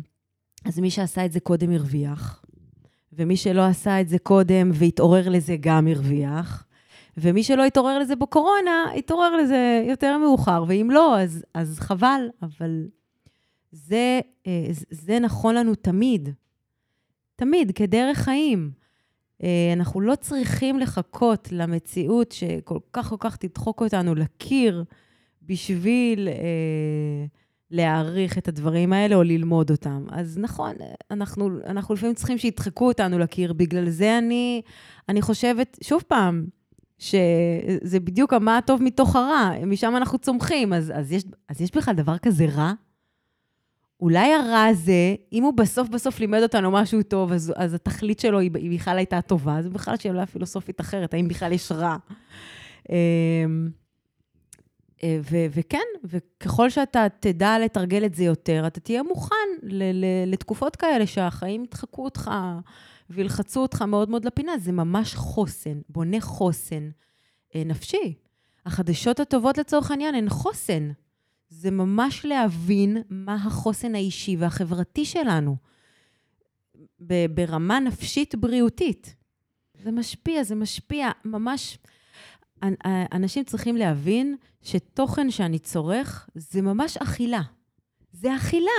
אז 0.64 0.78
מי 0.78 0.90
שעשה 0.90 1.24
את 1.24 1.32
זה 1.32 1.40
קודם 1.40 1.72
הרוויח. 1.72 2.45
ומי 3.16 3.36
שלא 3.36 3.66
עשה 3.66 4.00
את 4.00 4.08
זה 4.08 4.18
קודם 4.18 4.70
והתעורר 4.72 5.28
לזה 5.28 5.56
גם 5.60 5.86
הרוויח. 5.86 6.66
ומי 7.16 7.42
שלא 7.42 7.64
התעורר 7.64 7.98
לזה 7.98 8.16
בקורונה, 8.16 8.84
התעורר 8.96 9.36
לזה 9.36 9.84
יותר 9.88 10.18
מאוחר, 10.18 10.64
ואם 10.68 10.88
לא, 10.92 11.20
אז, 11.20 11.44
אז 11.54 11.78
חבל. 11.80 12.28
אבל 12.42 12.86
זה, 13.72 14.20
אה, 14.46 14.66
זה 14.90 15.18
נכון 15.18 15.54
לנו 15.54 15.74
תמיד. 15.74 16.28
תמיד, 17.36 17.72
כדרך 17.74 18.18
חיים. 18.18 18.70
אה, 19.42 19.72
אנחנו 19.72 20.00
לא 20.00 20.14
צריכים 20.14 20.78
לחכות 20.78 21.48
למציאות 21.52 22.32
שכל 22.32 22.78
כך 22.92 23.08
כל 23.08 23.16
כך 23.20 23.36
תדחוק 23.36 23.80
אותנו 23.82 24.14
לקיר 24.14 24.84
בשביל... 25.42 26.28
אה, 26.28 27.26
להעריך 27.70 28.38
את 28.38 28.48
הדברים 28.48 28.92
האלה 28.92 29.16
או 29.16 29.22
ללמוד 29.22 29.70
אותם. 29.70 30.06
אז 30.10 30.38
נכון, 30.38 30.74
אנחנו, 31.10 31.50
אנחנו 31.66 31.94
לפעמים 31.94 32.14
צריכים 32.14 32.38
שידחקו 32.38 32.88
אותנו 32.88 33.18
לקיר, 33.18 33.52
בגלל 33.52 33.88
זה 33.88 34.18
אני, 34.18 34.62
אני 35.08 35.22
חושבת, 35.22 35.78
שוב 35.82 36.02
פעם, 36.08 36.46
שזה 36.98 38.00
בדיוק 38.04 38.32
המה 38.32 38.58
הטוב 38.58 38.82
מתוך 38.82 39.16
הרע, 39.16 39.50
משם 39.66 39.96
אנחנו 39.96 40.18
צומחים, 40.18 40.72
אז, 40.72 40.92
אז, 40.96 41.12
יש, 41.12 41.24
אז 41.48 41.60
יש 41.60 41.70
בכלל 41.70 41.94
דבר 41.94 42.18
כזה 42.18 42.46
רע? 42.46 42.72
אולי 44.00 44.32
הרע 44.34 44.64
הזה, 44.64 45.14
אם 45.32 45.42
הוא 45.42 45.52
בסוף 45.54 45.88
בסוף 45.88 46.20
לימד 46.20 46.42
אותנו 46.42 46.70
משהו 46.70 47.02
טוב, 47.02 47.32
אז, 47.32 47.52
אז 47.56 47.74
התכלית 47.74 48.20
שלו 48.20 48.38
היא, 48.38 48.50
היא 48.54 48.78
בכלל 48.78 48.96
הייתה 48.96 49.20
טובה, 49.20 49.58
אז 49.58 49.68
בכלל 49.68 49.96
שאלה 49.96 50.26
פילוסופית 50.26 50.80
אחרת, 50.80 51.14
האם 51.14 51.28
בכלל 51.28 51.52
יש 51.52 51.72
רע. 51.72 51.96
אה, 55.02 55.18
ו- 55.30 55.46
וכן, 55.50 55.78
וככל 56.04 56.70
שאתה 56.70 57.06
תדע 57.20 57.58
לתרגל 57.58 58.04
את 58.04 58.14
זה 58.14 58.24
יותר, 58.24 58.66
אתה 58.66 58.80
תהיה 58.80 59.02
מוכן 59.02 59.34
ל- 59.62 60.04
ל- 60.04 60.32
לתקופות 60.32 60.76
כאלה 60.76 61.06
שהחיים 61.06 61.64
ידחקו 61.64 62.04
אותך 62.04 62.30
וילחצו 63.10 63.60
אותך 63.60 63.82
מאוד 63.82 64.10
מאוד 64.10 64.24
לפינה. 64.24 64.58
זה 64.58 64.72
ממש 64.72 65.14
חוסן, 65.14 65.80
בונה 65.88 66.20
חוסן 66.20 66.90
אה, 67.54 67.62
נפשי. 67.64 68.14
החדשות 68.66 69.20
הטובות 69.20 69.58
לצורך 69.58 69.90
העניין 69.90 70.14
הן 70.14 70.28
חוסן. 70.28 70.90
זה 71.48 71.70
ממש 71.70 72.24
להבין 72.24 72.96
מה 73.10 73.34
החוסן 73.34 73.94
האישי 73.94 74.36
והחברתי 74.36 75.04
שלנו 75.04 75.56
ברמה 77.30 77.80
נפשית 77.80 78.34
בריאותית. 78.34 79.14
זה 79.82 79.90
משפיע, 79.90 80.42
זה 80.42 80.54
משפיע 80.54 81.10
ממש... 81.24 81.78
אנשים 83.12 83.44
צריכים 83.44 83.76
להבין 83.76 84.36
שתוכן 84.62 85.30
שאני 85.30 85.58
צורך 85.58 86.28
זה 86.34 86.62
ממש 86.62 86.96
אכילה. 86.96 87.42
זה 88.12 88.36
אכילה. 88.36 88.70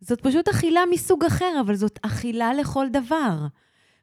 זאת 0.00 0.20
פשוט 0.20 0.48
אכילה 0.48 0.80
מסוג 0.92 1.24
אחר, 1.24 1.60
אבל 1.60 1.74
זאת 1.74 1.98
אכילה 2.02 2.54
לכל 2.54 2.86
דבר. 2.92 3.46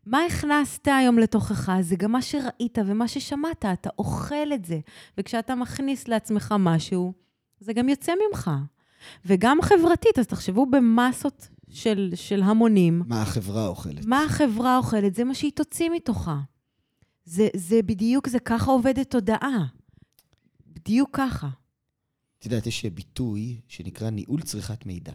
מה 0.05 0.25
הכנסת 0.25 0.87
היום 0.87 1.19
לתוכך? 1.19 1.71
זה 1.81 1.95
גם 1.95 2.11
מה 2.11 2.21
שראית 2.21 2.77
ומה 2.85 3.07
ששמעת, 3.07 3.65
אתה 3.65 3.89
אוכל 3.97 4.53
את 4.53 4.65
זה. 4.65 4.79
וכשאתה 5.17 5.55
מכניס 5.55 6.07
לעצמך 6.07 6.55
משהו, 6.59 7.13
זה 7.59 7.73
גם 7.73 7.89
יוצא 7.89 8.13
ממך. 8.29 8.51
וגם 9.25 9.61
חברתית, 9.61 10.19
אז 10.19 10.27
תחשבו 10.27 10.65
במסות 10.65 11.47
של, 11.69 12.11
של 12.15 12.41
המונים. 12.41 13.03
מה 13.07 13.21
החברה 13.21 13.67
אוכלת? 13.67 14.05
מה 14.05 14.23
החברה 14.23 14.77
אוכלת? 14.77 15.15
זה 15.15 15.23
מה 15.23 15.33
שהיא 15.33 15.51
תוציא 15.55 15.89
מתוכה. 15.89 16.39
זה, 17.25 17.47
זה 17.55 17.81
בדיוק, 17.81 18.29
זה 18.29 18.39
ככה 18.39 18.71
עובדת 18.71 19.11
תודעה. 19.11 19.65
בדיוק 20.67 21.09
ככה. 21.13 21.49
את 22.39 22.45
יודעת, 22.45 22.67
יש 22.67 22.85
ביטוי 22.85 23.61
שנקרא 23.67 24.09
ניהול 24.09 24.41
צריכת 24.41 24.85
מידע. 24.85 25.13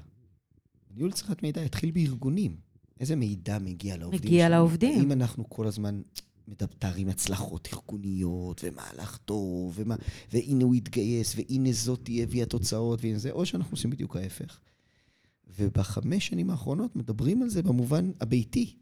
ניהול 0.94 1.12
צריכת 1.12 1.42
מידע 1.42 1.62
התחיל 1.62 1.90
בארגונים. 1.90 2.56
איזה 3.00 3.16
מידע 3.16 3.58
מגיע 3.58 3.96
לעובדים 3.96 4.20
מגיע 4.20 4.46
שלנו? 4.46 4.54
לעובדים. 4.54 5.00
האם 5.00 5.12
אנחנו 5.12 5.50
כל 5.50 5.66
הזמן 5.66 6.00
מתארים 6.48 7.08
הצלחות 7.08 7.68
ארגוניות, 7.72 8.60
ומהלך 8.64 9.16
טוב, 9.16 9.72
ומה, 9.74 9.96
והנה 10.32 10.64
הוא 10.64 10.74
התגייס, 10.74 11.34
והנה 11.36 11.72
זאתי 11.72 12.22
הביאה 12.22 12.46
תוצאות, 12.46 13.04
והנה 13.04 13.18
זה, 13.18 13.30
או 13.30 13.46
שאנחנו 13.46 13.70
עושים 13.70 13.90
בדיוק 13.90 14.16
ההפך. 14.16 14.60
ובחמש 15.58 16.26
שנים 16.26 16.50
האחרונות 16.50 16.96
מדברים 16.96 17.42
על 17.42 17.48
זה 17.48 17.62
במובן 17.62 18.10
הביתי. 18.20 18.76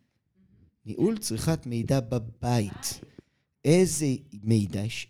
ניהול 0.87 1.19
צריכת 1.19 1.67
מידע 1.67 2.01
בבית. 2.01 3.01
איזה 3.67 4.07
מידע? 4.43 4.81
יש 4.81 5.07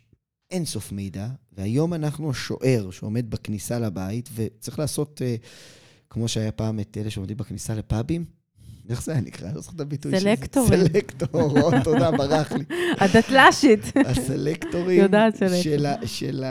אין 0.51 0.65
סוף 0.65 0.91
מידע, 0.91 1.27
והיום 1.51 1.93
אנחנו 1.93 2.29
השוער 2.29 2.91
שעומד 2.91 3.29
בכניסה 3.29 3.79
לבית, 3.79 4.29
וצריך 4.35 4.79
לעשות, 4.79 5.21
uh, 5.21 5.45
כמו 6.09 6.27
שהיה 6.27 6.51
פעם 6.51 6.79
את 6.79 6.97
אלה 6.97 7.09
שעומדים 7.09 7.37
בכניסה 7.37 7.75
לפאבים. 7.75 8.36
איך 8.89 9.03
זה 9.03 9.11
היה 9.11 9.21
נקרא? 9.21 9.47
אני 9.47 9.55
לא 9.55 9.61
זוכר 9.61 9.75
את 9.75 9.81
הביטוי 9.81 10.11
של 10.11 10.17
זה. 10.19 10.23
סלקטורים. 10.23 10.69
סלקטור, 10.87 11.61
או, 11.61 11.71
תודה, 11.83 12.11
ברח 12.11 12.51
לי. 12.51 12.63
הדתל"שית. 13.01 13.79
הסלקטורים 14.09 14.99
יודעת 15.01 15.35
סלקטור. 15.35 16.05
של. 16.05 16.43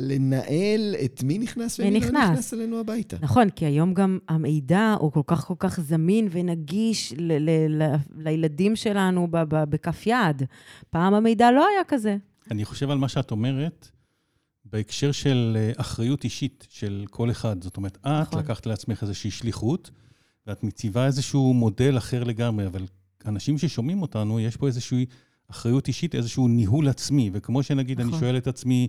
לנהל 0.00 0.94
את 1.04 1.22
מי 1.22 1.38
נכנס 1.38 1.80
ומי 1.80 1.90
מי 1.90 2.00
לא 2.00 2.06
נכנס. 2.06 2.54
אלינו 2.54 2.80
הביתה. 2.80 3.16
נכון, 3.20 3.50
כי 3.50 3.64
היום 3.66 3.94
גם 3.94 4.18
המידע 4.28 4.94
הוא 5.00 5.12
כל 5.12 5.22
כך 5.26 5.44
כל 5.44 5.54
כך 5.58 5.80
זמין 5.80 6.28
ונגיש 6.30 7.12
ל- 7.16 7.32
ל- 7.50 7.82
ל- 7.82 7.94
לילדים 8.16 8.76
שלנו 8.76 9.28
ב- 9.30 9.36
ב- 9.48 9.64
בכף 9.70 10.06
יד. 10.06 10.42
פעם 10.90 11.14
המידע 11.14 11.50
לא 11.50 11.66
היה 11.74 11.84
כזה. 11.88 12.16
אני 12.50 12.64
חושב 12.64 12.90
על 12.90 12.98
מה 12.98 13.08
שאת 13.08 13.30
אומרת, 13.30 13.88
בהקשר 14.64 15.12
של 15.12 15.56
אה, 15.60 15.72
אחריות 15.76 16.24
אישית 16.24 16.66
של 16.70 17.04
כל 17.10 17.30
אחד. 17.30 17.62
זאת 17.64 17.76
אומרת, 17.76 17.96
את 18.00 18.06
נכון. 18.06 18.38
לקחת 18.38 18.66
לעצמך 18.66 19.02
איזושהי 19.02 19.30
שליחות, 19.30 19.90
ואת 20.46 20.64
מציבה 20.64 21.06
איזשהו 21.06 21.54
מודל 21.54 21.98
אחר 21.98 22.24
לגמרי, 22.24 22.66
אבל 22.66 22.86
אנשים 23.26 23.58
ששומעים 23.58 24.02
אותנו, 24.02 24.40
יש 24.40 24.56
פה 24.56 24.66
איזושהי 24.66 25.06
אחריות 25.50 25.88
אישית, 25.88 26.14
איזשהו 26.14 26.48
ניהול 26.48 26.88
עצמי. 26.88 27.30
וכמו 27.32 27.62
שנגיד, 27.62 28.00
אני 28.00 28.08
נכון. 28.08 28.20
שואל 28.20 28.36
את 28.36 28.46
עצמי, 28.46 28.88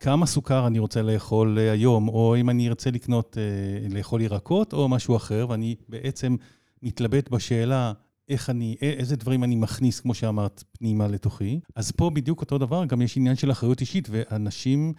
כמה 0.00 0.26
סוכר 0.26 0.66
אני 0.66 0.78
רוצה 0.78 1.02
לאכול 1.02 1.58
אה, 1.58 1.72
היום, 1.72 2.08
או 2.08 2.36
אם 2.36 2.50
אני 2.50 2.68
ארצה 2.68 2.90
לקנות, 2.90 3.38
אה, 3.38 3.88
לאכול 3.94 4.20
ירקות 4.20 4.72
או 4.72 4.88
משהו 4.88 5.16
אחר, 5.16 5.46
ואני 5.48 5.76
בעצם 5.88 6.36
מתלבט 6.82 7.28
בשאלה 7.28 7.92
איך 8.28 8.50
אני, 8.50 8.76
א- 8.82 8.84
איזה 8.84 9.16
דברים 9.16 9.44
אני 9.44 9.56
מכניס, 9.56 10.00
כמו 10.00 10.14
שאמרת, 10.14 10.64
פנימה 10.72 11.08
לתוכי. 11.08 11.60
אז 11.76 11.90
פה 11.90 12.10
בדיוק 12.10 12.40
אותו 12.40 12.58
דבר, 12.58 12.84
גם 12.84 13.02
יש 13.02 13.16
עניין 13.16 13.36
של 13.36 13.50
אחריות 13.50 13.80
אישית, 13.80 14.08
ואנשים 14.10 14.92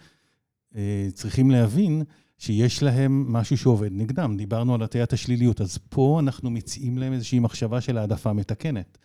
אה, 0.76 1.08
צריכים 1.14 1.50
להבין 1.50 2.02
שיש 2.38 2.82
להם 2.82 3.32
משהו 3.32 3.56
שעובד 3.56 3.90
נגדם. 3.92 4.36
דיברנו 4.36 4.74
על 4.74 4.82
הטיית 4.82 5.12
השליליות, 5.12 5.60
אז 5.60 5.78
פה 5.88 6.20
אנחנו 6.22 6.50
מציעים 6.50 6.98
להם 6.98 7.12
איזושהי 7.12 7.38
מחשבה 7.38 7.80
של 7.80 7.98
העדפה 7.98 8.32
מתקנת. 8.32 8.98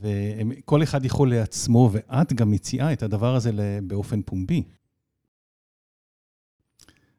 וכל 0.00 0.82
אחד 0.82 1.04
יכול 1.04 1.30
לעצמו, 1.30 1.90
ואת 1.92 2.32
גם 2.32 2.50
מציעה 2.50 2.92
את 2.92 3.02
הדבר 3.02 3.34
הזה 3.34 3.78
באופן 3.82 4.22
פומבי. 4.22 4.62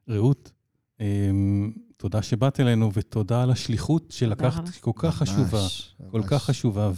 רעות, 0.09 0.51
אמ, 0.99 1.71
תודה 1.97 2.21
שבאת 2.21 2.59
אלינו, 2.59 2.93
ותודה 2.93 3.43
על 3.43 3.51
השליחות 3.51 4.11
שלקחת. 4.11 4.69
כל 4.79 4.91
כך 4.95 5.15
חשובה. 5.15 5.61
ממש, 5.61 5.95
כל 6.11 6.19
ממש. 6.19 6.29
כך 6.29 6.43
חשובה, 6.43 6.91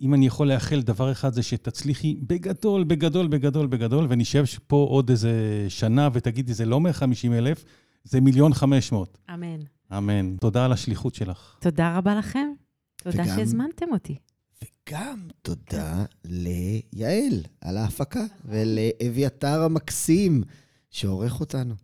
ואם 0.00 0.14
אני 0.14 0.26
יכול 0.26 0.52
לאחל 0.52 0.82
דבר 0.82 1.12
אחד, 1.12 1.32
זה 1.34 1.42
שתצליחי 1.42 2.16
בגדול, 2.26 2.84
בגדול, 2.84 3.26
בגדול, 3.26 3.66
בגדול, 3.66 4.06
ונשב 4.10 4.44
פה 4.66 4.86
עוד 4.90 5.10
איזה 5.10 5.32
שנה 5.68 6.08
ותגידי, 6.12 6.54
זה 6.54 6.64
לא 6.64 6.80
150 6.80 7.32
אלף, 7.32 7.64
זה 8.04 8.20
מיליון 8.20 8.54
500. 8.54 9.18
אמן. 9.34 9.60
אמן. 9.98 10.36
תודה 10.40 10.64
על 10.64 10.72
השליחות 10.72 11.14
שלך. 11.14 11.56
תודה 11.60 11.96
רבה 11.96 12.14
לכם. 12.14 12.48
תודה 12.96 13.22
וגם- 13.24 13.36
שהזמנתם 13.36 13.86
אותי. 13.92 14.16
וגם 14.64 15.18
תודה 15.42 16.04
ליעל 16.24 17.42
על 17.60 17.76
ההפקה, 17.76 18.24
ולאביתר 18.44 19.62
המקסים 19.62 20.42
שעורך 20.90 21.40
אותנו. 21.40 21.74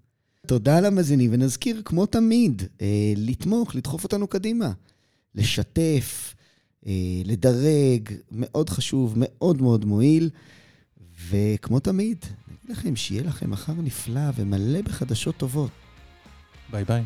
תודה 0.46 0.80
למאזינים, 0.80 1.30
ונזכיר, 1.34 1.82
כמו 1.84 2.06
תמיד, 2.06 2.62
אה, 2.80 2.86
לתמוך, 3.16 3.74
לדחוף 3.74 4.04
אותנו 4.04 4.26
קדימה, 4.26 4.72
לשתף, 5.34 6.34
לדרג, 7.24 8.08
מאוד 8.32 8.70
חשוב, 8.70 9.14
מאוד 9.16 9.62
מאוד 9.62 9.84
מועיל. 9.84 10.30
וכמו 11.28 11.80
תמיד, 11.80 12.24
נגיד 12.48 12.76
לכם 12.76 12.96
שיהיה 12.96 13.22
לכם 13.22 13.50
מחר 13.50 13.72
נפלא 13.72 14.30
ומלא 14.36 14.82
בחדשות 14.82 15.36
טובות. 15.36 15.70
ביי 16.70 16.84
ביי. 16.84 17.04